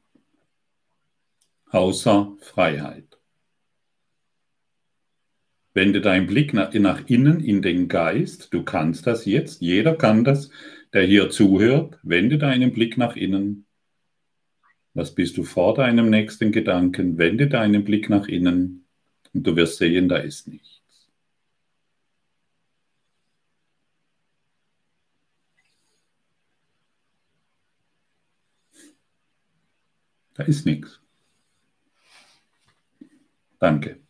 [1.70, 3.11] außer Freiheit.
[5.74, 8.52] Wende deinen Blick nach, nach, innen in den Geist.
[8.52, 9.62] Du kannst das jetzt.
[9.62, 10.50] Jeder kann das,
[10.92, 11.98] der hier zuhört.
[12.02, 13.66] Wende deinen Blick nach innen.
[14.94, 17.16] Was bist du vor deinem nächsten Gedanken?
[17.16, 18.86] Wende deinen Blick nach innen.
[19.32, 20.82] Und du wirst sehen, da ist nichts.
[30.34, 31.00] Da ist nichts.
[33.58, 34.01] Danke.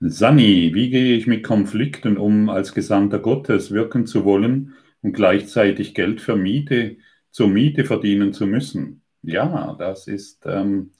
[0.00, 5.94] Sani, wie gehe ich mit Konflikten um, als Gesandter Gottes wirken zu wollen und gleichzeitig
[5.94, 6.98] Geld für Miete
[7.30, 9.02] zur Miete verdienen zu müssen?
[9.22, 10.92] Ja, das ist, ähm,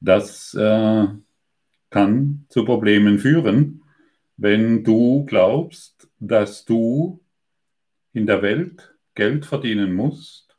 [0.00, 1.06] das äh,
[1.90, 3.82] kann zu Problemen führen,
[4.38, 7.20] wenn du glaubst, dass du
[8.14, 10.56] in der Welt Geld verdienen musst,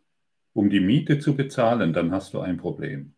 [0.54, 3.16] um die Miete zu bezahlen, dann hast du ein Problem.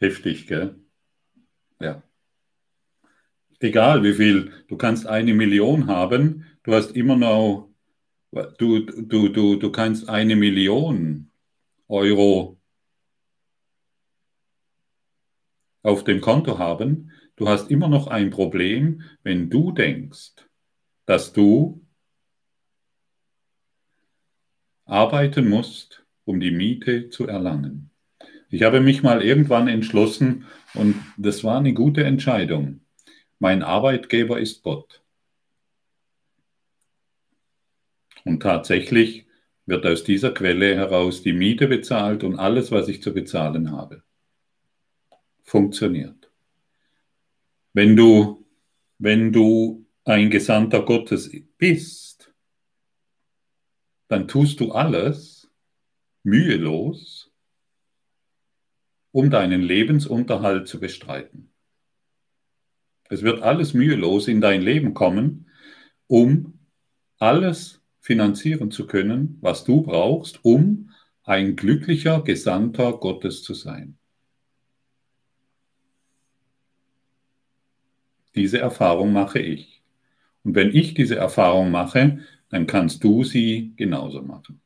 [0.00, 0.76] Heftig, gell?
[1.80, 2.02] Ja.
[3.60, 7.70] Egal wie viel, du kannst eine Million haben, du hast immer noch
[8.32, 11.32] Du, du, du, du kannst eine Million
[11.88, 12.60] Euro
[15.82, 17.10] auf dem Konto haben.
[17.34, 20.46] Du hast immer noch ein Problem, wenn du denkst,
[21.06, 21.84] dass du
[24.84, 27.89] arbeiten musst, um die Miete zu erlangen.
[28.50, 32.80] Ich habe mich mal irgendwann entschlossen und das war eine gute Entscheidung.
[33.38, 35.02] Mein Arbeitgeber ist Gott.
[38.24, 39.26] Und tatsächlich
[39.66, 44.02] wird aus dieser Quelle heraus die Miete bezahlt und alles, was ich zu bezahlen habe.
[45.44, 46.30] Funktioniert.
[47.72, 48.44] Wenn du,
[48.98, 52.34] wenn du ein Gesandter Gottes bist,
[54.08, 55.48] dann tust du alles
[56.24, 57.29] mühelos,
[59.12, 61.50] um deinen Lebensunterhalt zu bestreiten.
[63.08, 65.50] Es wird alles mühelos in dein Leben kommen,
[66.06, 66.58] um
[67.18, 70.90] alles finanzieren zu können, was du brauchst, um
[71.24, 73.98] ein glücklicher Gesandter Gottes zu sein.
[78.34, 79.82] Diese Erfahrung mache ich.
[80.44, 84.60] Und wenn ich diese Erfahrung mache, dann kannst du sie genauso machen.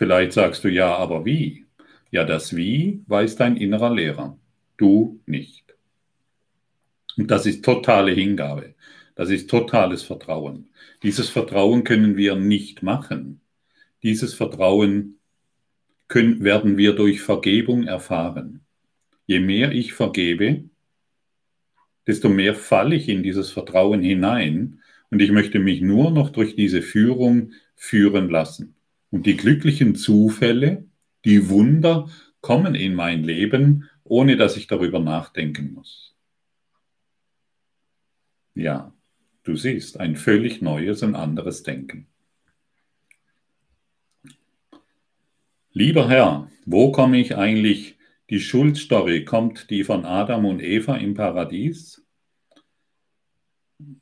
[0.00, 1.66] Vielleicht sagst du ja, aber wie?
[2.10, 4.38] Ja, das Wie weiß dein innerer Lehrer,
[4.78, 5.74] du nicht.
[7.18, 8.76] Und das ist totale Hingabe.
[9.14, 10.70] Das ist totales Vertrauen.
[11.02, 13.42] Dieses Vertrauen können wir nicht machen.
[14.02, 15.18] Dieses Vertrauen
[16.08, 18.62] können, werden wir durch Vergebung erfahren.
[19.26, 20.64] Je mehr ich vergebe,
[22.06, 24.80] desto mehr falle ich in dieses Vertrauen hinein
[25.10, 28.76] und ich möchte mich nur noch durch diese Führung führen lassen.
[29.10, 30.88] Und die glücklichen Zufälle,
[31.24, 32.08] die Wunder
[32.40, 36.16] kommen in mein Leben, ohne dass ich darüber nachdenken muss.
[38.54, 38.92] Ja,
[39.42, 42.06] Du siehst ein völlig neues und anderes Denken.
[45.72, 47.96] Lieber Herr, wo komme ich eigentlich?
[48.28, 52.04] Die Schuldstory, kommt die von Adam und Eva im Paradies?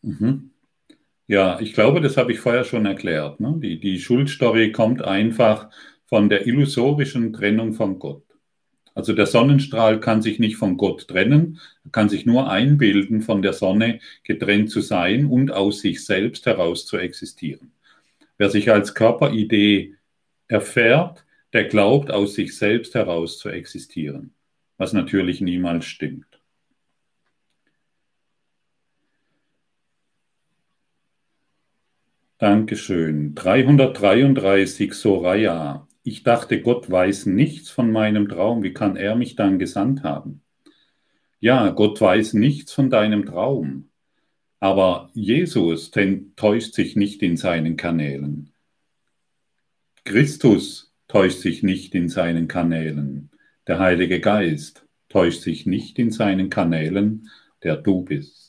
[0.03, 0.51] Mhm.
[1.29, 3.39] Ja, ich glaube, das habe ich vorher schon erklärt.
[3.39, 3.55] Ne?
[3.63, 5.69] Die, die Schuldstory kommt einfach
[6.07, 8.25] von der illusorischen Trennung von Gott.
[8.95, 11.61] Also der Sonnenstrahl kann sich nicht von Gott trennen,
[11.93, 16.87] kann sich nur einbilden, von der Sonne getrennt zu sein und aus sich selbst heraus
[16.87, 17.73] zu existieren.
[18.39, 19.95] Wer sich als Körperidee
[20.49, 24.33] erfährt, der glaubt, aus sich selbst heraus zu existieren,
[24.79, 26.28] was natürlich niemals stimmt.
[32.39, 33.35] Dankeschön.
[33.35, 35.89] 333 Soraya.
[36.05, 38.63] Ich dachte, Gott weiß nichts von meinem Traum.
[38.63, 40.43] Wie kann er mich dann gesandt haben?
[41.41, 43.91] Ja, Gott weiß nichts von deinem Traum.
[44.61, 48.53] Aber Jesus täuscht sich nicht in seinen Kanälen.
[50.05, 53.31] Christus täuscht sich nicht in seinen Kanälen.
[53.67, 57.31] Der Heilige Geist täuscht sich nicht in seinen Kanälen,
[57.65, 58.48] der du bist.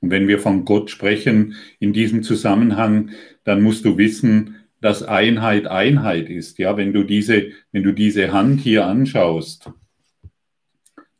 [0.00, 3.10] Und wenn wir von Gott sprechen in diesem Zusammenhang,
[3.44, 6.58] dann musst du wissen, dass Einheit Einheit ist.
[6.58, 9.70] Ja, wenn du diese, wenn du diese Hand hier anschaust,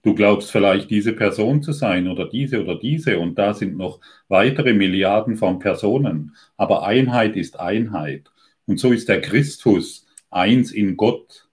[0.02, 4.00] du glaubst vielleicht diese Person zu sein oder diese oder diese und da sind noch
[4.28, 6.34] weitere Milliarden von Personen.
[6.56, 8.30] Aber Einheit ist Einheit.
[8.66, 11.48] Und so ist der Christus eins in Gott.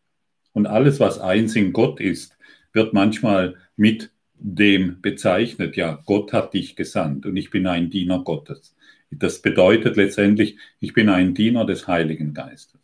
[0.53, 2.37] Und alles, was eins in Gott ist,
[2.73, 8.23] wird manchmal mit dem bezeichnet, ja, Gott hat dich gesandt und ich bin ein Diener
[8.23, 8.75] Gottes.
[9.09, 12.79] Das bedeutet letztendlich, ich bin ein Diener des Heiligen Geistes.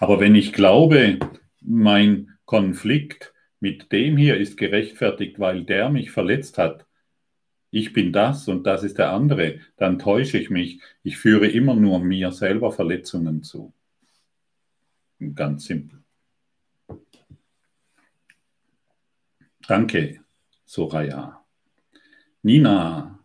[0.00, 1.18] Aber wenn ich glaube,
[1.60, 6.86] mein Konflikt mit dem hier ist gerechtfertigt, weil der mich verletzt hat,
[7.70, 10.80] ich bin das und das ist der andere, dann täusche ich mich.
[11.02, 13.72] Ich führe immer nur mir selber Verletzungen zu.
[15.34, 16.03] Ganz simpel.
[19.66, 20.20] Danke,
[20.66, 21.44] Soraya.
[22.42, 23.18] Nina,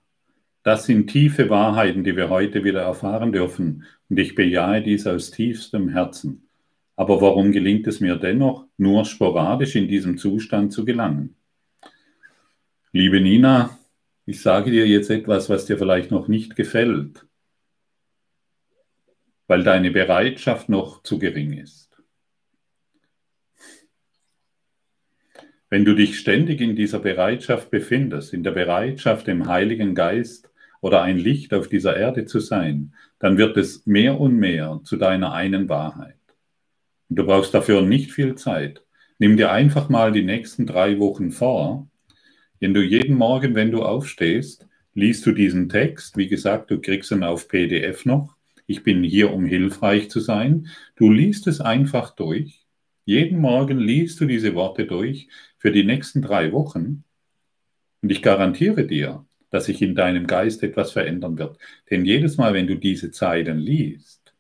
[0.64, 3.86] das sind tiefe Wahrheiten, die wir heute wieder erfahren dürfen.
[4.10, 6.48] Und ich bejahe dies aus tiefstem Herzen.
[6.96, 11.36] Aber warum gelingt es mir dennoch, nur sporadisch in diesem Zustand zu gelangen?
[12.92, 13.78] Liebe Nina,
[14.26, 17.26] ich sage dir jetzt etwas, was dir vielleicht noch nicht gefällt,
[19.48, 21.89] weil deine Bereitschaft noch zu gering ist.
[25.70, 30.50] Wenn du dich ständig in dieser Bereitschaft befindest, in der Bereitschaft, dem Heiligen Geist
[30.82, 34.98] oder ein Licht auf dieser Erde zu sein, dann wird es mehr und mehr zu
[34.98, 36.16] deiner einen Wahrheit.
[37.10, 38.84] Und du brauchst dafür nicht viel Zeit.
[39.20, 41.88] Nimm dir einfach mal die nächsten drei Wochen vor,
[42.60, 46.18] wenn du jeden Morgen, wenn du aufstehst, liest du diesen Text.
[46.18, 48.36] Wie gesagt, du kriegst ihn auf PDF noch.
[48.68, 50.68] Ich bin hier, um hilfreich zu sein.
[50.98, 52.59] Du liest es einfach durch.
[53.10, 57.06] Jeden Morgen liest du diese Worte durch für die nächsten drei Wochen.
[58.04, 61.58] Und ich garantiere dir, dass sich in deinem Geist etwas verändern wird.
[61.90, 64.36] Denn jedes Mal, wenn du diese Zeilen liest,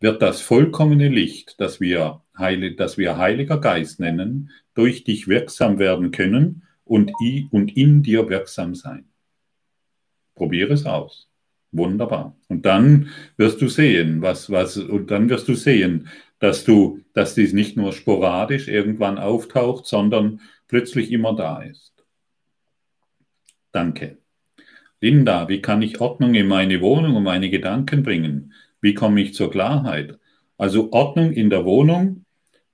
[0.00, 5.78] wird das vollkommene Licht, das wir, Heil das wir Heiliger Geist nennen, durch dich wirksam
[5.78, 7.12] werden können und,
[7.50, 9.10] und in dir wirksam sein.
[10.34, 11.28] Probiere es aus.
[11.70, 12.34] Wunderbar.
[12.48, 16.08] Und dann wirst du sehen, was, was, und dann wirst du sehen,
[16.40, 21.94] dass du, dass dies nicht nur sporadisch irgendwann auftaucht, sondern plötzlich immer da ist.
[23.70, 24.18] Danke.
[25.00, 28.52] Linda, wie kann ich Ordnung in meine Wohnung und meine Gedanken bringen?
[28.80, 30.18] Wie komme ich zur Klarheit?
[30.56, 32.24] Also Ordnung in der Wohnung,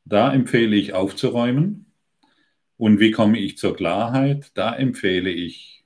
[0.04, 1.92] da empfehle ich aufzuräumen.
[2.76, 4.50] Und wie komme ich zur Klarheit?
[4.54, 5.84] Da empfehle ich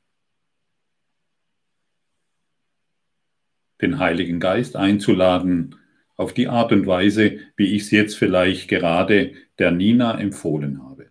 [3.80, 5.79] den Heiligen Geist einzuladen,
[6.20, 11.06] auf die Art und Weise, wie ich es jetzt vielleicht gerade der Nina empfohlen habe.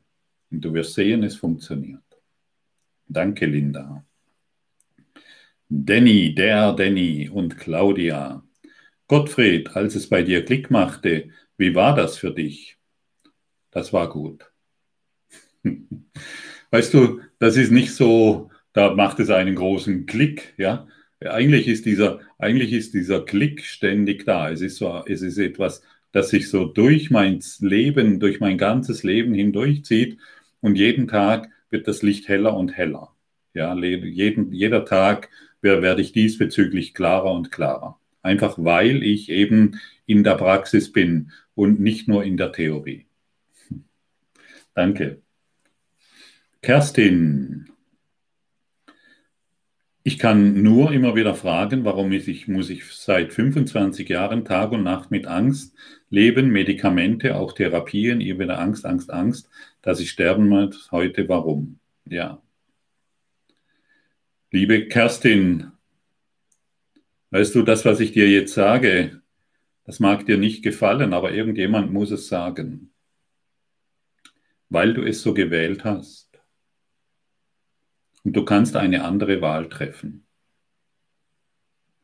[0.51, 2.03] Und du wirst sehen, es funktioniert.
[3.07, 4.05] Danke, Linda.
[5.68, 8.43] Danny, der Danny und Claudia.
[9.07, 12.78] Gottfried, als es bei dir Klick machte, wie war das für dich?
[13.72, 14.51] Das war gut.
[16.70, 20.88] Weißt du, das ist nicht so, da macht es einen großen Klick, ja.
[21.22, 24.49] Eigentlich ist dieser, eigentlich ist dieser Klick ständig da.
[24.49, 29.03] Es ist so, es ist etwas, das sich so durch mein Leben, durch mein ganzes
[29.03, 30.17] Leben hindurchzieht
[30.61, 33.13] und jeden Tag wird das Licht heller und heller.
[33.53, 35.30] Ja, jeden, jeder Tag
[35.61, 37.99] werde ich diesbezüglich klarer und klarer.
[38.22, 43.05] Einfach weil ich eben in der Praxis bin und nicht nur in der Theorie.
[44.74, 45.22] Danke.
[46.61, 47.70] Kerstin,
[50.04, 54.84] ich kann nur immer wieder fragen, warum ich, muss ich seit 25 Jahren Tag und
[54.84, 55.76] Nacht mit Angst
[56.10, 59.50] leben, Medikamente, auch Therapien, ihr wieder Angst, Angst, Angst,
[59.82, 60.91] dass ich sterben muss.
[60.91, 61.80] Heute warum?
[62.06, 62.41] Ja.
[64.52, 65.72] Liebe Kerstin,
[67.32, 69.22] weißt du, das, was ich dir jetzt sage,
[69.86, 72.91] das mag dir nicht gefallen, aber irgendjemand muss es sagen,
[74.70, 76.29] weil du es so gewählt hast.
[78.24, 80.26] Und du kannst eine andere Wahl treffen.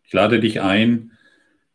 [0.04, 1.12] Ich lade dich ein,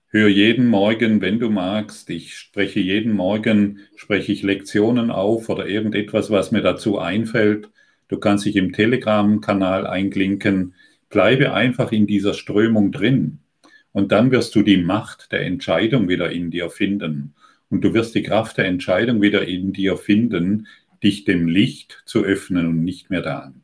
[0.08, 5.66] hör jeden Morgen, wenn du magst, ich spreche jeden Morgen, spreche ich Lektionen auf oder
[5.66, 7.70] irgendetwas, was mir dazu einfällt.
[8.08, 10.74] Du kannst dich im Telegram-Kanal einklinken.
[11.10, 13.38] Bleibe einfach in dieser Strömung drin.
[13.92, 17.34] Und dann wirst du die Macht der Entscheidung wieder in dir finden.
[17.68, 20.66] Und du wirst die Kraft der Entscheidung wieder in dir finden,
[21.02, 23.59] dich dem Licht zu öffnen und nicht mehr der Angst.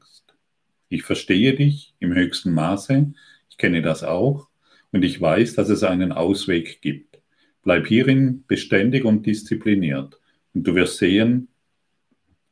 [0.89, 3.13] Ich verstehe dich im höchsten Maße,
[3.51, 4.49] ich kenne das auch
[4.93, 7.19] und ich weiß, dass es einen Ausweg gibt.
[7.63, 10.21] Bleib hierin beständig und diszipliniert
[10.55, 11.49] und du wirst sehen,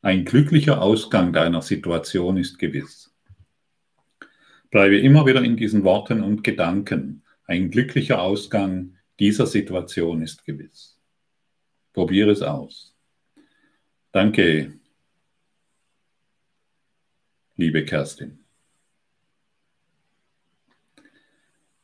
[0.01, 3.11] Ein glücklicher Ausgang deiner Situation ist gewiss.
[4.69, 7.23] Bleibe immer wieder in diesen Worten und Gedanken.
[7.45, 10.99] Ein glücklicher Ausgang dieser Situation ist gewiss.
[11.91, 12.95] Probiere es aus.
[14.11, 14.73] Danke,
[17.57, 18.39] liebe Kerstin.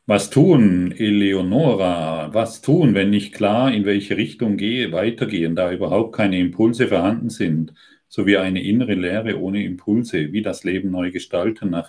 [0.05, 2.34] Was tun, Eleonora?
[2.34, 7.30] Was tun, wenn nicht klar, in welche Richtung gehe, weitergehen, da überhaupt keine Impulse vorhanden
[7.30, 7.74] sind,
[8.09, 11.88] sowie eine innere Leere ohne Impulse, wie das Leben neu gestalten, nach,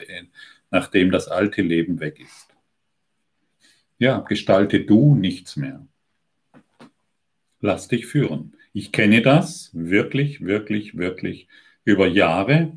[0.70, 2.48] nachdem das alte Leben weg ist?
[3.98, 5.84] Ja, gestalte du nichts mehr.
[7.60, 8.56] Lass dich führen.
[8.72, 11.48] Ich kenne das wirklich, wirklich, wirklich
[11.84, 12.72] über Jahre.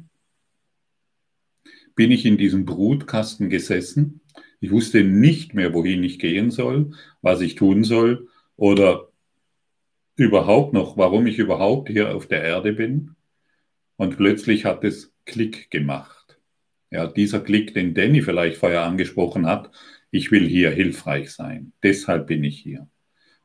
[1.96, 4.22] Bin ich in diesem Brutkasten gesessen
[4.66, 6.92] ich wusste nicht mehr, wohin ich gehen soll,
[7.22, 9.10] was ich tun soll oder
[10.16, 13.12] überhaupt noch, warum ich überhaupt hier auf der Erde bin.
[13.96, 16.40] Und plötzlich hat es Klick gemacht.
[16.90, 19.70] Ja, dieser Klick, den Danny vielleicht vorher angesprochen hat,
[20.10, 21.74] ich will hier hilfreich sein.
[21.84, 22.88] Deshalb bin ich hier.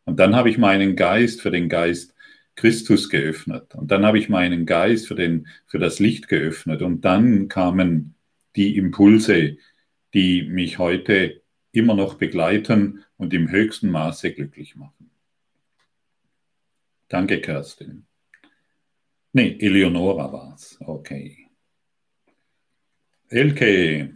[0.04, 2.14] Und dann habe ich meinen Geist für den Geist
[2.54, 3.74] Christus geöffnet.
[3.74, 6.80] Und dann habe ich meinen Geist für, den, für das Licht geöffnet.
[6.80, 8.14] Und dann kamen
[8.56, 9.56] die Impulse,
[10.14, 11.42] die mich heute
[11.72, 15.10] immer noch begleiten und im höchsten Maße glücklich machen.
[17.08, 18.06] Danke, Kerstin.
[19.32, 20.78] Nee, Eleonora war's.
[20.80, 21.46] Okay.
[23.28, 24.14] Elke,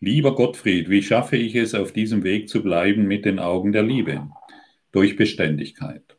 [0.00, 3.84] lieber Gottfried, wie schaffe ich es, auf diesem Weg zu bleiben mit den Augen der
[3.84, 4.28] Liebe?
[4.90, 6.16] Durch Beständigkeit.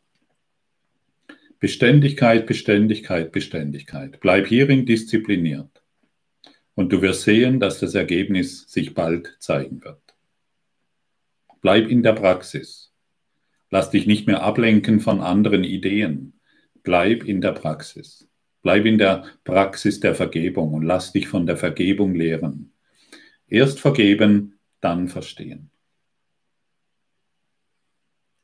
[1.60, 4.20] Beständigkeit, Beständigkeit, Beständigkeit.
[4.20, 5.75] Bleib hierin diszipliniert.
[6.76, 10.02] Und du wirst sehen, dass das Ergebnis sich bald zeigen wird.
[11.62, 12.94] Bleib in der Praxis.
[13.72, 16.40] Lass dich nicht mehr ablenken von anderen Ideen.
[16.84, 18.30] Bleib in der Praxis.
[18.62, 22.74] Bleib in der Praxis der Vergebung und lass dich von der Vergebung lehren.
[23.48, 25.72] Erst vergeben, dann verstehen.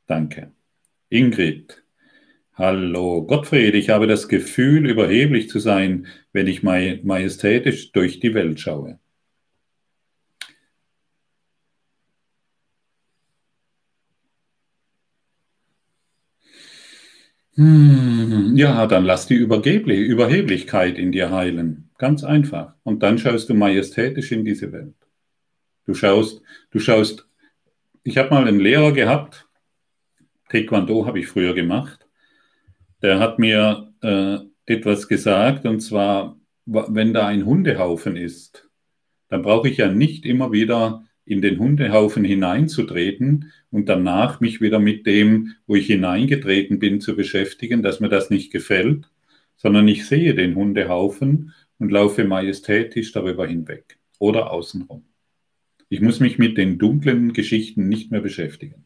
[0.08, 0.52] Danke.
[1.10, 1.81] Ingrid,
[2.62, 8.60] Hallo Gottfried, ich habe das Gefühl, überheblich zu sein, wenn ich majestätisch durch die Welt
[8.60, 9.00] schaue.
[17.56, 21.90] Hm, ja, dann lass die Überheblichkeit in dir heilen.
[21.98, 22.76] Ganz einfach.
[22.84, 24.94] Und dann schaust du majestätisch in diese Welt.
[25.88, 27.28] Du schaust, du schaust,
[28.04, 29.48] ich habe mal einen Lehrer gehabt,
[30.50, 32.02] Taekwondo habe ich früher gemacht
[33.02, 38.70] der hat mir äh, etwas gesagt, und zwar, wenn da ein Hundehaufen ist,
[39.28, 44.80] dann brauche ich ja nicht immer wieder in den Hundehaufen hineinzutreten und danach mich wieder
[44.80, 49.10] mit dem, wo ich hineingetreten bin, zu beschäftigen, dass mir das nicht gefällt,
[49.56, 55.06] sondern ich sehe den Hundehaufen und laufe majestätisch darüber hinweg oder außenrum.
[55.90, 58.86] Ich muss mich mit den dunklen Geschichten nicht mehr beschäftigen.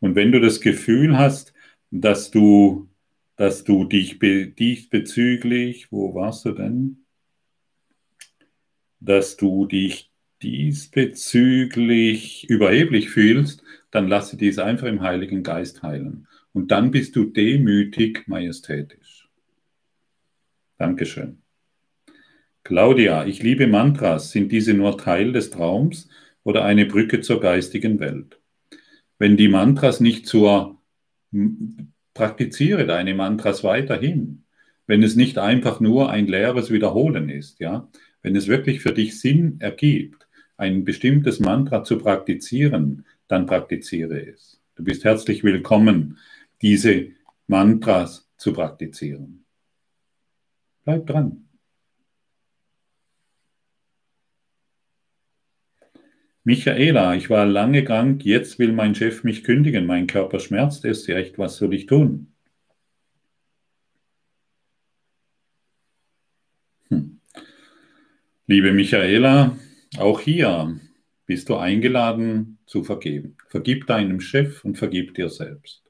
[0.00, 1.52] Und wenn du das Gefühl hast,
[1.90, 2.87] dass du
[3.38, 7.06] dass du dich diesbezüglich, wo warst du denn?
[8.98, 10.10] Dass du dich
[10.42, 13.62] diesbezüglich überheblich fühlst,
[13.92, 16.26] dann lasse dies einfach im Heiligen Geist heilen.
[16.52, 19.28] Und dann bist du demütig majestätisch.
[20.76, 21.42] Dankeschön.
[22.64, 24.32] Claudia, ich liebe Mantras.
[24.32, 26.08] Sind diese nur Teil des Traums
[26.42, 28.40] oder eine Brücke zur geistigen Welt?
[29.16, 30.82] Wenn die Mantras nicht zur
[32.18, 34.42] praktiziere deine Mantras weiterhin.
[34.88, 37.88] Wenn es nicht einfach nur ein leeres Wiederholen ist, ja.
[38.22, 40.26] Wenn es wirklich für dich Sinn ergibt,
[40.56, 44.60] ein bestimmtes Mantra zu praktizieren, dann praktiziere es.
[44.74, 46.18] Du bist herzlich willkommen,
[46.60, 47.10] diese
[47.46, 49.44] Mantras zu praktizieren.
[50.84, 51.47] Bleib dran.
[56.48, 61.06] Michaela, ich war lange krank, jetzt will mein Chef mich kündigen, mein Körper schmerzt es
[61.06, 62.32] echt, was soll ich tun?
[66.88, 67.20] Hm.
[68.46, 69.58] Liebe Michaela,
[69.98, 70.80] auch hier
[71.26, 73.36] bist du eingeladen zu vergeben.
[73.50, 75.82] Vergib deinem Chef und vergib dir selbst.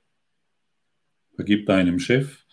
[1.36, 2.44] Vergib deinem Chef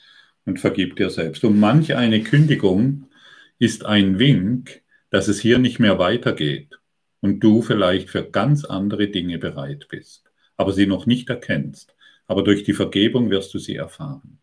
[0.45, 1.44] und vergib dir selbst.
[1.44, 3.10] Und manch eine Kündigung
[3.57, 6.77] ist ein Wink, dass es hier nicht mehr weitergeht
[7.26, 11.96] und du vielleicht für ganz andere Dinge bereit bist, aber sie noch nicht erkennst.
[12.28, 14.40] Aber durch die Vergebung wirst du sie erfahren.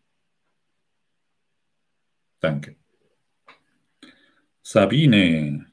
[2.41, 2.75] Danke.
[4.61, 5.65] Sabine,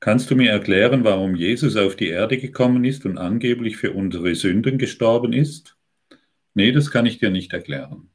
[0.00, 4.34] kannst du mir erklären, warum Jesus auf die Erde gekommen ist und angeblich für unsere
[4.34, 5.76] Sünden gestorben ist?
[6.54, 8.10] Nee, das kann ich dir nicht erklären.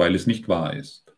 [0.00, 1.09] weil es nicht wahr ist.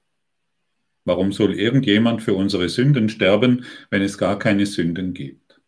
[1.05, 5.61] Warum soll irgendjemand für unsere Sünden sterben, wenn es gar keine Sünden gibt?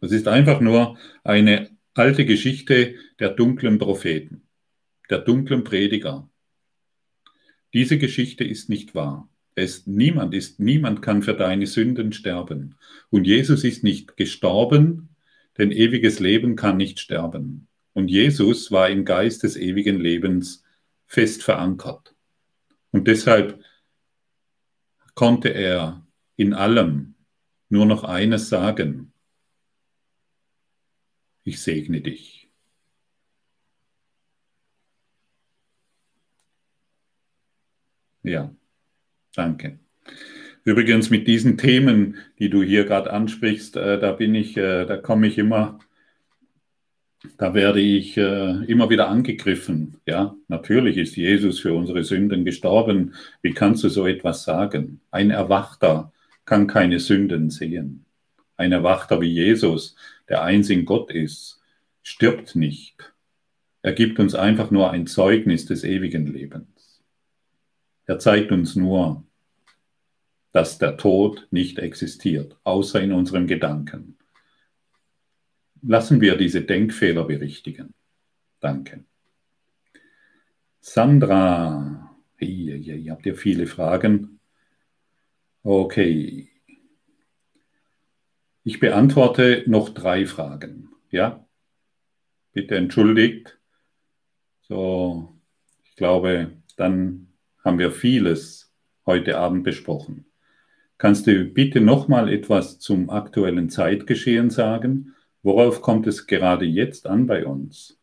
[0.00, 4.42] Das ist einfach nur eine alte Geschichte der dunklen Propheten,
[5.08, 6.28] der dunklen Prediger.
[7.72, 9.28] Diese Geschichte ist nicht wahr.
[9.54, 12.76] Es, niemand ist, niemand kann für deine Sünden sterben.
[13.08, 15.08] Und Jesus ist nicht gestorben,
[15.56, 17.68] denn ewiges Leben kann nicht sterben.
[17.94, 20.62] Und Jesus war im Geist des ewigen Lebens
[21.06, 22.14] fest verankert.
[22.90, 23.62] Und deshalb
[25.16, 26.06] konnte er
[26.36, 27.14] in allem
[27.68, 29.12] nur noch eines sagen.
[31.42, 32.48] Ich segne dich.
[38.22, 38.54] Ja,
[39.34, 39.78] danke.
[40.64, 44.96] Übrigens mit diesen Themen, die du hier gerade ansprichst, äh, da bin ich, äh, da
[44.96, 45.78] komme ich immer
[47.38, 50.00] da werde ich äh, immer wieder angegriffen.
[50.06, 53.14] Ja, natürlich ist Jesus für unsere Sünden gestorben.
[53.42, 55.00] Wie kannst du so etwas sagen?
[55.10, 56.12] Ein Erwachter
[56.44, 58.04] kann keine Sünden sehen.
[58.56, 59.96] Ein Erwachter wie Jesus,
[60.28, 61.60] der eins in Gott ist,
[62.02, 63.12] stirbt nicht.
[63.82, 67.02] Er gibt uns einfach nur ein Zeugnis des ewigen Lebens.
[68.06, 69.24] Er zeigt uns nur,
[70.52, 74.15] dass der Tod nicht existiert, außer in unserem Gedanken
[75.82, 77.94] lassen wir diese Denkfehler berichtigen.
[78.60, 79.04] Danke.
[80.80, 84.40] Sandra, hier, hier, ihr habt ja viele Fragen.
[85.62, 86.48] Okay.
[88.62, 90.90] Ich beantworte noch drei Fragen.
[91.10, 91.46] Ja?
[92.52, 93.58] Bitte entschuldigt.
[94.62, 95.36] So,
[95.84, 97.32] ich glaube, dann
[97.64, 98.72] haben wir vieles
[99.06, 100.26] heute Abend besprochen.
[100.98, 107.06] Kannst du bitte noch mal etwas zum aktuellen Zeitgeschehen sagen Worauf kommt es gerade jetzt
[107.06, 107.98] an bei uns?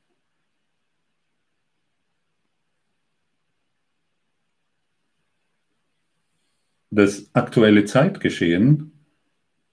[6.89, 8.91] Das aktuelle Zeitgeschehen,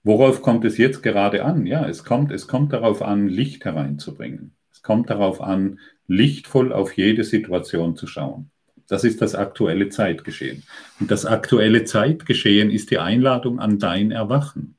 [0.03, 1.67] worauf kommt es jetzt gerade an?
[1.67, 4.55] Ja, es kommt, es kommt darauf an, Licht hereinzubringen.
[4.71, 8.49] Es kommt darauf an, lichtvoll auf jede Situation zu schauen.
[8.87, 10.63] Das ist das aktuelle Zeitgeschehen.
[10.99, 14.75] Und das aktuelle Zeitgeschehen ist die Einladung an dein Erwachen.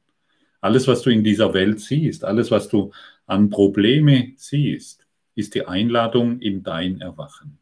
[0.63, 2.93] Alles, was du in dieser Welt siehst, alles, was du
[3.27, 7.59] an Probleme siehst, ist die Einladung in dein Erwachen.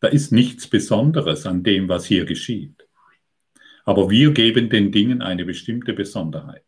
[0.00, 2.88] Da ist nichts Besonderes an dem, was hier geschieht.
[3.84, 6.64] Aber wir geben den Dingen eine bestimmte Besonderheit.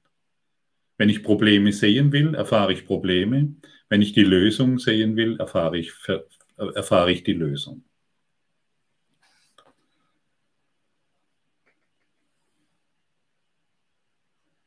[0.99, 3.55] Wenn ich Probleme sehen will, erfahre ich Probleme.
[3.89, 5.93] Wenn ich die Lösung sehen will, erfahre ich,
[6.57, 7.85] erfahre ich die Lösung.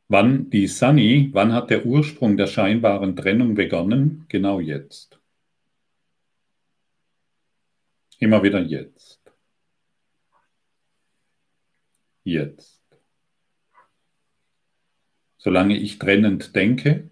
[0.09, 4.25] Wann die Sunny, wann hat der Ursprung der scheinbaren Trennung begonnen?
[4.29, 5.19] Genau jetzt.
[8.19, 9.19] Immer wieder jetzt.
[12.23, 12.81] Jetzt.
[15.37, 17.09] Solange ich trennend denke,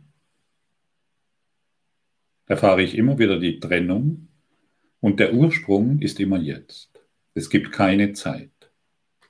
[2.47, 4.29] erfahre ich immer wieder die Trennung
[4.99, 6.91] und der Ursprung ist immer jetzt.
[7.33, 8.51] Es gibt keine Zeit.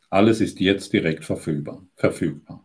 [0.09, 1.85] Alles ist jetzt direkt verfügbar.
[1.95, 2.64] verfügbar.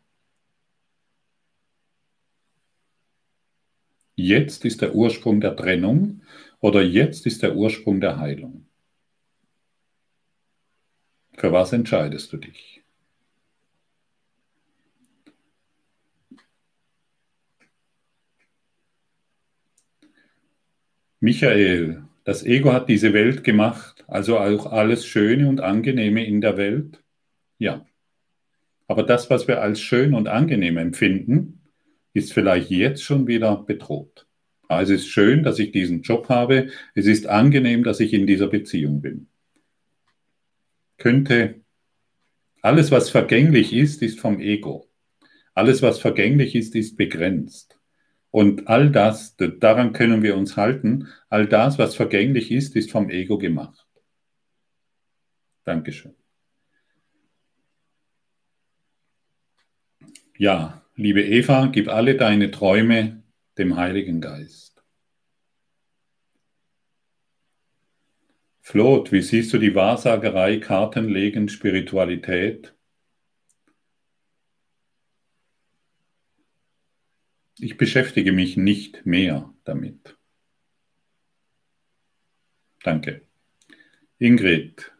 [4.22, 6.20] Jetzt ist der Ursprung der Trennung
[6.60, 8.66] oder jetzt ist der Ursprung der Heilung.
[11.38, 12.82] Für was entscheidest du dich?
[21.20, 26.58] Michael, das Ego hat diese Welt gemacht, also auch alles Schöne und Angenehme in der
[26.58, 27.02] Welt?
[27.56, 27.86] Ja.
[28.86, 31.59] Aber das, was wir als schön und angenehm empfinden,
[32.12, 34.26] ist vielleicht jetzt schon wieder bedroht.
[34.68, 36.68] Also es ist schön, dass ich diesen Job habe.
[36.94, 39.28] Es ist angenehm, dass ich in dieser Beziehung bin.
[40.96, 41.62] Könnte
[42.62, 44.88] alles, was vergänglich ist, ist vom Ego.
[45.54, 47.78] Alles, was vergänglich ist, ist begrenzt.
[48.30, 53.10] Und all das, daran können wir uns halten, all das, was vergänglich ist, ist vom
[53.10, 53.86] Ego gemacht.
[55.64, 56.14] Dankeschön.
[60.38, 63.22] Ja, Liebe Eva, gib alle deine Träume
[63.56, 64.84] dem Heiligen Geist.
[68.60, 72.76] Flot, wie siehst du die Wahrsagerei, Kartenlegen, Spiritualität?
[77.58, 80.18] Ich beschäftige mich nicht mehr damit.
[82.82, 83.26] Danke.
[84.18, 84.92] Ingrid,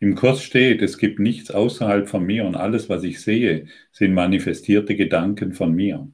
[0.00, 4.12] im Kurs steht, es gibt nichts außerhalb von mir und alles, was ich sehe, sind
[4.12, 6.08] manifestierte Gedanken von mir.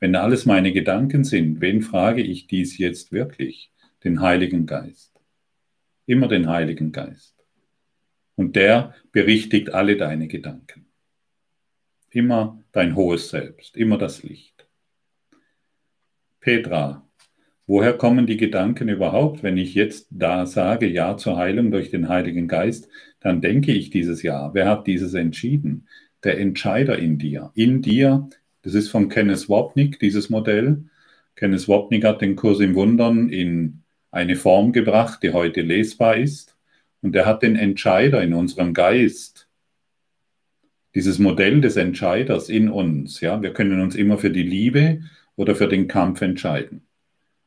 [0.00, 3.72] Wenn alles meine Gedanken sind, wen frage ich dies jetzt wirklich?
[4.02, 5.12] Den Heiligen Geist.
[6.06, 7.34] Immer den Heiligen Geist.
[8.34, 10.86] Und der berichtigt alle deine Gedanken.
[12.10, 14.66] Immer dein hohes Selbst, immer das Licht.
[16.40, 17.08] Petra,
[17.66, 19.42] woher kommen die Gedanken überhaupt?
[19.42, 22.88] Wenn ich jetzt da sage, Ja zur Heilung durch den Heiligen Geist,
[23.20, 24.52] dann denke ich dieses Ja.
[24.54, 25.88] Wer hat dieses entschieden?
[26.22, 27.50] Der Entscheider in dir.
[27.54, 28.28] In dir,
[28.62, 30.84] das ist von Kenneth Wapnick, dieses Modell.
[31.36, 36.56] Kenneth Wapnick hat den Kurs im Wundern in eine Form gebracht, die heute lesbar ist.
[37.02, 39.48] Und er hat den Entscheider in unserem Geist,
[40.94, 43.20] dieses Modell des Entscheiders in uns.
[43.20, 45.02] Ja, wir können uns immer für die Liebe
[45.36, 46.83] oder für den Kampf entscheiden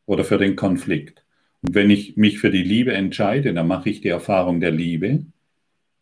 [0.08, 1.24] oder für den Konflikt.
[1.62, 5.26] Und wenn ich mich für die Liebe entscheide, dann mache ich die Erfahrung der Liebe,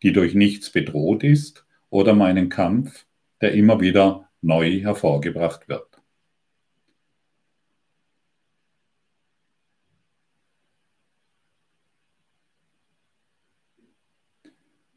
[0.02, 3.06] die durch nichts bedroht ist, oder meinen Kampf,
[3.40, 5.86] der immer wieder neu hervorgebracht wird.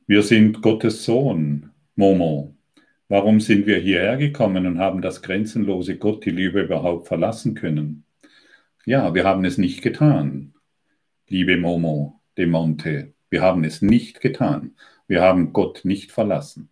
[0.08, 2.56] Wir sind Gottes Sohn, Momo.
[3.08, 8.06] Warum sind wir hierher gekommen und haben das grenzenlose Gott, die Liebe überhaupt verlassen können?
[8.86, 10.54] Ja, wir haben es nicht getan,
[11.28, 13.14] liebe Momo de Monte.
[13.30, 14.76] Wir haben es nicht getan.
[15.08, 16.70] Wir haben Gott nicht verlassen.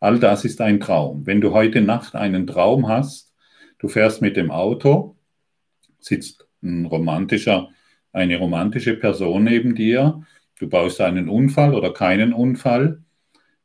[0.00, 1.26] All das ist ein Traum.
[1.26, 3.34] Wenn du heute Nacht einen Traum hast,
[3.78, 5.16] du fährst mit dem Auto,
[5.98, 7.70] sitzt ein romantischer,
[8.12, 10.22] eine romantische Person neben dir
[10.58, 13.02] Du baust einen Unfall oder keinen Unfall.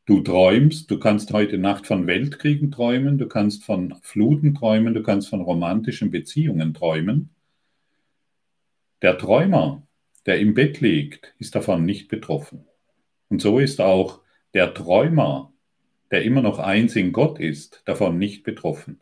[0.06, 5.02] Du träumst, du kannst heute Nacht von Weltkriegen träumen, du kannst von Fluten träumen, du
[5.02, 7.30] kannst von romantischen Beziehungen träumen.
[9.02, 9.88] Der Träumer,
[10.28, 12.66] der im Bett liegt, ist davon nicht betroffen.
[13.30, 14.22] Und so ist auch
[14.54, 15.52] der Träumer,
[16.12, 19.00] der immer noch eins in Gott ist, davon nicht betroffen.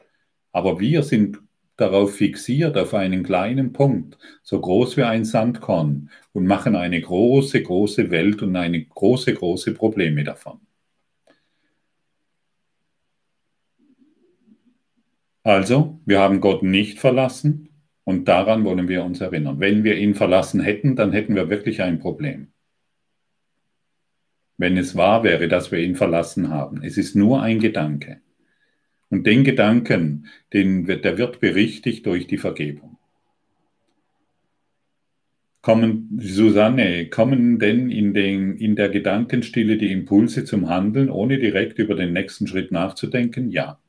[0.53, 1.39] Aber wir sind
[1.75, 7.61] darauf fixiert, auf einen kleinen Punkt, so groß wie ein Sandkorn, und machen eine große,
[7.61, 10.59] große Welt und eine große, große Probleme davon.
[15.43, 17.68] Also, wir haben Gott nicht verlassen
[18.09, 19.59] und daran wollen wir uns erinnern.
[19.59, 22.47] Wenn wir ihn verlassen hätten, dann hätten wir wirklich ein Problem.
[24.57, 26.81] Wenn es wahr wäre, dass wir ihn verlassen haben.
[26.81, 28.19] Es ist nur ein Gedanke.
[29.09, 32.97] Und den Gedanken, den, der wird berichtigt durch die Vergebung.
[35.61, 41.77] Kommen, Susanne, kommen denn in, den, in der Gedankenstille die Impulse zum Handeln, ohne direkt
[41.77, 43.51] über den nächsten Schritt nachzudenken?
[43.51, 43.79] Ja.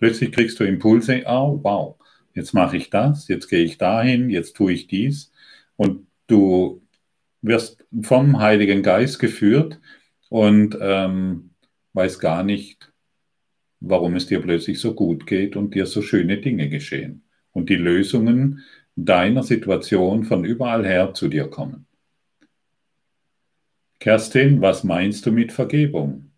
[0.00, 1.97] Plötzlich kriegst du Impulse, oh wow,
[2.38, 5.32] jetzt mache ich das, jetzt gehe ich dahin, jetzt tue ich dies.
[5.76, 6.82] Und du
[7.42, 9.80] wirst vom Heiligen Geist geführt
[10.28, 11.50] und ähm,
[11.92, 12.92] weiß gar nicht,
[13.80, 17.76] warum es dir plötzlich so gut geht und dir so schöne Dinge geschehen und die
[17.76, 21.86] Lösungen deiner Situation von überall her zu dir kommen.
[23.98, 26.30] Kerstin, was meinst du mit Vergebung?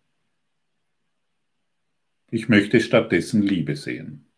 [2.31, 4.30] Ich möchte stattdessen Liebe sehen.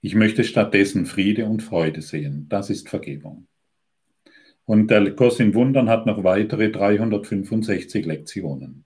[0.00, 2.46] Ich möchte stattdessen Friede und Freude sehen.
[2.48, 3.46] Das ist Vergebung.
[4.64, 8.84] Und der Kurs in Wundern hat noch weitere 365 Lektionen.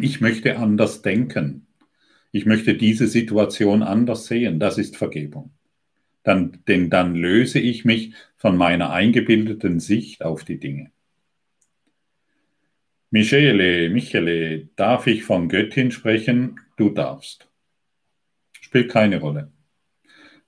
[0.00, 1.66] ich möchte anders denken.
[2.30, 4.58] Ich möchte diese Situation anders sehen.
[4.58, 5.52] Das ist Vergebung.
[6.22, 10.92] Dann, denn dann löse ich mich von meiner eingebildeten Sicht auf die Dinge.
[13.14, 16.58] Michele, Michele, darf ich von Göttin sprechen?
[16.78, 17.46] Du darfst.
[18.58, 19.52] Spielt keine Rolle.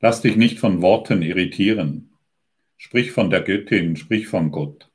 [0.00, 2.14] Lass dich nicht von Worten irritieren.
[2.78, 4.90] Sprich von der Göttin, sprich von Gott.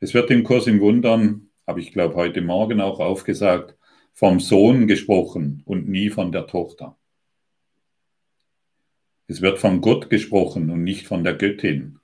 [0.00, 3.74] Es wird im Kurs im Wundern habe ich glaube heute Morgen auch aufgesagt,
[4.12, 6.98] vom Sohn gesprochen und nie von der Tochter.
[9.28, 12.00] Es wird von Gott gesprochen und nicht von der Göttin.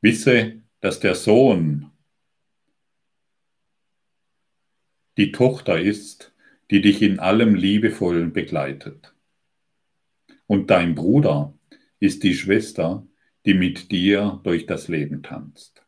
[0.00, 1.90] Wisse, dass der Sohn
[5.16, 6.32] die Tochter ist,
[6.70, 9.14] die dich in allem liebevoll begleitet.
[10.46, 11.54] Und dein Bruder
[12.00, 13.06] ist die Schwester,
[13.46, 15.84] die mit dir durch das Leben tanzt.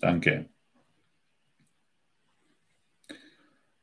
[0.00, 0.48] Danke.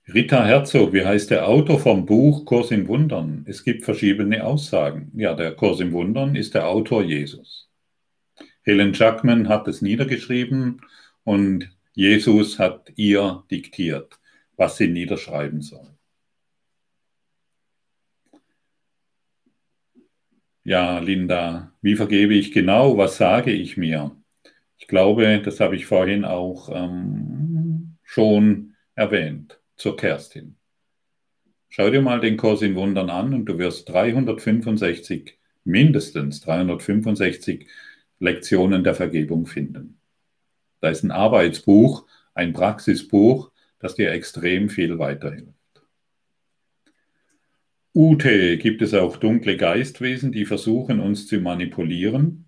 [0.08, 3.44] Rita Herzog, wie heißt der Autor vom Buch Kurs im Wundern?
[3.48, 5.12] Es gibt verschiedene Aussagen.
[5.16, 7.65] Ja, der Kurs im Wundern ist der Autor Jesus.
[8.66, 10.82] Helen Jackman hat es niedergeschrieben
[11.24, 14.20] und Jesus hat ihr diktiert,
[14.58, 15.88] was sie niederschreiben soll.
[20.64, 22.98] Ja, Linda, wie vergebe ich genau?
[22.98, 24.16] Was sage ich mir?
[24.80, 30.56] Ich glaube, das habe ich vorhin auch ähm, schon erwähnt zur Kerstin.
[31.70, 37.68] Schau dir mal den Kurs in Wundern an und du wirst 365 mindestens 365
[38.20, 40.00] Lektionen der Vergebung finden.
[40.82, 45.54] Da ist ein Arbeitsbuch, ein Praxisbuch, das dir extrem viel weiterhilft.
[47.94, 52.48] Ute, gibt es auch dunkle Geistwesen, die versuchen, uns zu manipulieren?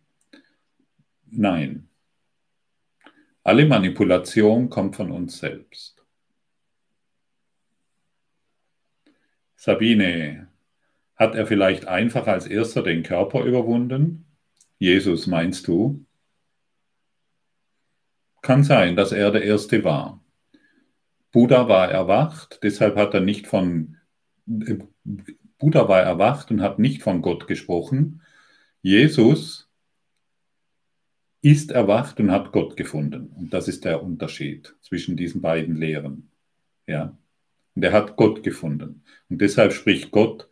[1.26, 1.88] Nein.
[3.44, 6.04] Alle Manipulation kommt von uns selbst.
[9.56, 10.50] Sabine,
[11.16, 14.27] hat er vielleicht einfach als erster den Körper überwunden?
[14.80, 16.06] Jesus, meinst du?
[18.42, 20.24] Kann sein, dass er der Erste war.
[21.32, 23.98] Buddha war erwacht, deshalb hat er nicht von
[25.58, 28.22] Buddha war erwacht und hat nicht von Gott gesprochen.
[28.82, 29.70] Jesus
[31.42, 33.34] ist erwacht und hat Gott gefunden.
[33.36, 36.32] Und das ist der Unterschied zwischen diesen beiden Lehren.
[36.86, 37.18] Ja.
[37.76, 39.04] Und er hat Gott gefunden.
[39.30, 40.50] Und deshalb spricht Gott,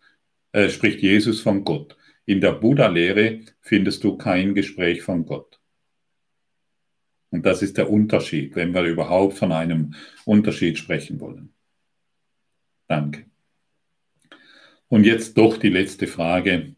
[0.51, 1.97] äh, spricht Jesus von Gott.
[2.25, 5.59] In der Buddha-Lehre findest du kein Gespräch von Gott.
[7.29, 9.93] Und das ist der Unterschied, wenn wir überhaupt von einem
[10.25, 11.53] Unterschied sprechen wollen.
[12.87, 13.25] Danke.
[14.87, 16.75] Und jetzt doch die letzte Frage.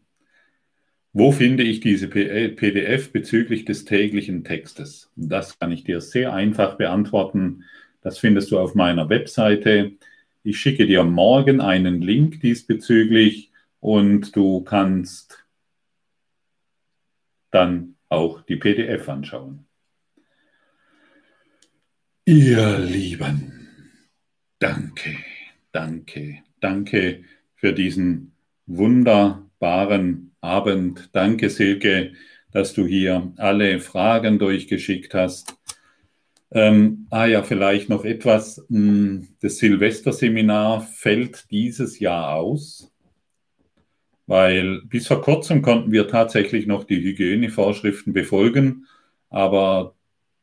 [1.12, 5.10] Wo finde ich diese PDF bezüglich des täglichen Textes?
[5.16, 7.64] Das kann ich dir sehr einfach beantworten.
[8.02, 9.92] Das findest du auf meiner Webseite.
[10.42, 13.47] Ich schicke dir morgen einen Link diesbezüglich
[13.80, 15.44] und du kannst
[17.50, 19.66] dann auch die PDF anschauen.
[22.24, 23.68] Ihr Lieben,
[24.58, 25.16] danke,
[25.72, 27.24] danke, danke
[27.54, 28.32] für diesen
[28.66, 31.10] wunderbaren Abend.
[31.12, 32.12] Danke, Silke,
[32.52, 35.56] dass du hier alle Fragen durchgeschickt hast.
[36.50, 38.64] Ähm, ah ja, vielleicht noch etwas.
[38.68, 42.92] Hm, das Silvesterseminar fällt dieses Jahr aus
[44.28, 48.86] weil bis vor kurzem konnten wir tatsächlich noch die Hygienevorschriften befolgen,
[49.30, 49.94] aber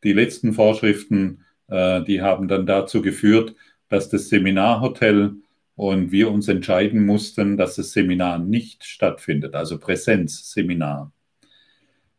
[0.04, 3.56] die letzten Vorschriften, äh, die haben dann dazu geführt,
[3.88, 5.36] dass das Seminarhotel
[5.76, 11.12] und wir uns entscheiden mussten, dass das Seminar nicht stattfindet, also Präsenzseminar.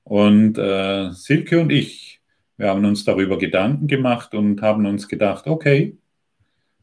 [0.05, 2.21] Und äh, Silke und ich,
[2.59, 5.97] wir haben uns darüber Gedanken gemacht und haben uns gedacht, okay,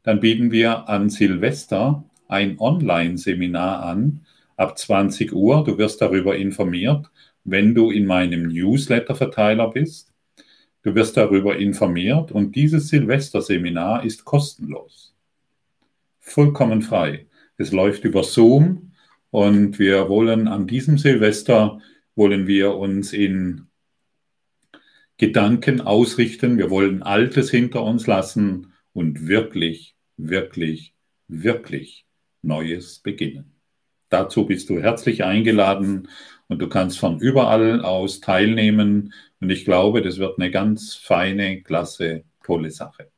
[0.03, 4.25] dann bieten wir an Silvester ein Online-Seminar an,
[4.57, 5.63] ab 20 Uhr.
[5.63, 7.09] Du wirst darüber informiert,
[7.43, 10.13] wenn du in meinem Newsletter-Verteiler bist.
[10.83, 15.15] Du wirst darüber informiert und dieses Silvesterseminar ist kostenlos.
[16.19, 17.27] Vollkommen frei.
[17.57, 18.91] Es läuft über Zoom
[19.31, 21.79] und wir wollen an diesem Silvester,
[22.15, 23.67] wollen wir uns in
[25.17, 26.57] Gedanken ausrichten.
[26.57, 30.95] Wir wollen Altes hinter uns lassen und wirklich, wirklich,
[31.27, 32.05] wirklich
[32.41, 33.52] Neues beginnen.
[34.13, 36.07] Dazu bist du herzlich eingeladen
[36.47, 39.11] und du kannst von überall aus teilnehmen.
[39.41, 43.09] Und ich glaube, das wird eine ganz feine, klasse, tolle Sache.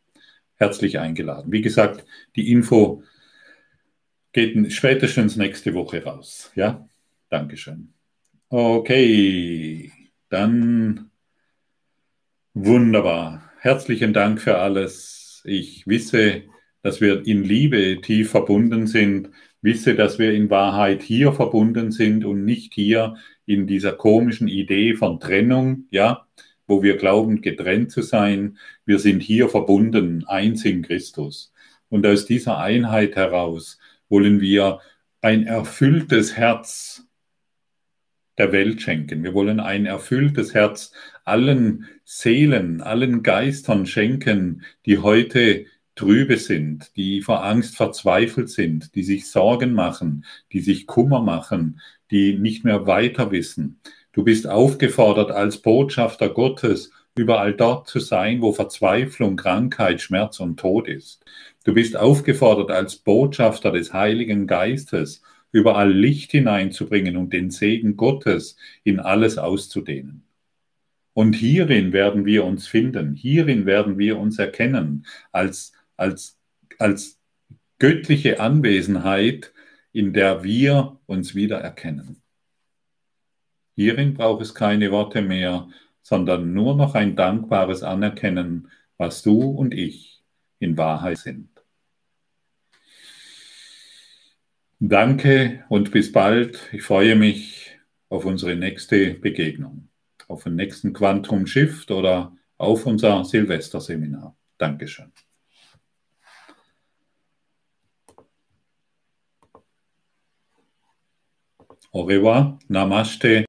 [0.55, 1.51] Herzlich eingeladen.
[1.51, 2.05] Wie gesagt,
[2.37, 3.03] die Info
[4.31, 6.53] geht spätestens nächste Woche raus.
[6.55, 6.87] Ja,
[7.29, 7.93] Dankeschön.
[8.47, 9.91] Okay,
[10.29, 11.11] dann
[12.53, 13.51] wunderbar.
[13.59, 15.43] Herzlichen Dank für alles.
[15.43, 16.43] Ich wisse,
[16.83, 19.31] dass wir in Liebe tief verbunden sind
[19.65, 23.15] wisse, dass wir in Wahrheit hier verbunden sind und nicht hier
[23.45, 26.25] in dieser komischen Idee von Trennung, ja,
[26.67, 28.57] wo wir glauben, getrennt zu sein.
[28.85, 31.51] Wir sind hier verbunden, eins in Christus.
[31.89, 34.79] Und aus dieser Einheit heraus wollen wir
[35.21, 37.05] ein erfülltes Herz
[38.37, 39.23] der Welt schenken.
[39.23, 40.91] Wir wollen ein erfülltes Herz
[41.23, 45.65] allen Seelen, allen Geistern schenken, die heute
[45.95, 51.81] trübe sind, die vor Angst verzweifelt sind, die sich Sorgen machen, die sich Kummer machen,
[52.11, 53.79] die nicht mehr weiter wissen.
[54.11, 60.59] Du bist aufgefordert, als Botschafter Gottes überall dort zu sein, wo Verzweiflung, Krankheit, Schmerz und
[60.59, 61.23] Tod ist.
[61.63, 68.57] Du bist aufgefordert, als Botschafter des Heiligen Geistes überall Licht hineinzubringen und den Segen Gottes
[68.83, 70.23] in alles auszudehnen.
[71.13, 76.37] Und hierin werden wir uns finden, hierin werden wir uns erkennen als als,
[76.79, 77.19] als
[77.79, 79.53] göttliche Anwesenheit,
[79.91, 82.21] in der wir uns wieder erkennen.
[83.75, 85.67] Hierin braucht es keine Worte mehr,
[86.01, 90.23] sondern nur noch ein dankbares Anerkennen, was du und ich
[90.59, 91.49] in Wahrheit sind.
[94.79, 96.69] Danke und bis bald.
[96.73, 97.77] Ich freue mich
[98.09, 99.89] auf unsere nächste Begegnung,
[100.27, 104.37] auf den nächsten Quantum Shift oder auf unser Silvesterseminar.
[104.57, 105.11] Dankeschön.
[111.97, 113.43] おべはナマシテ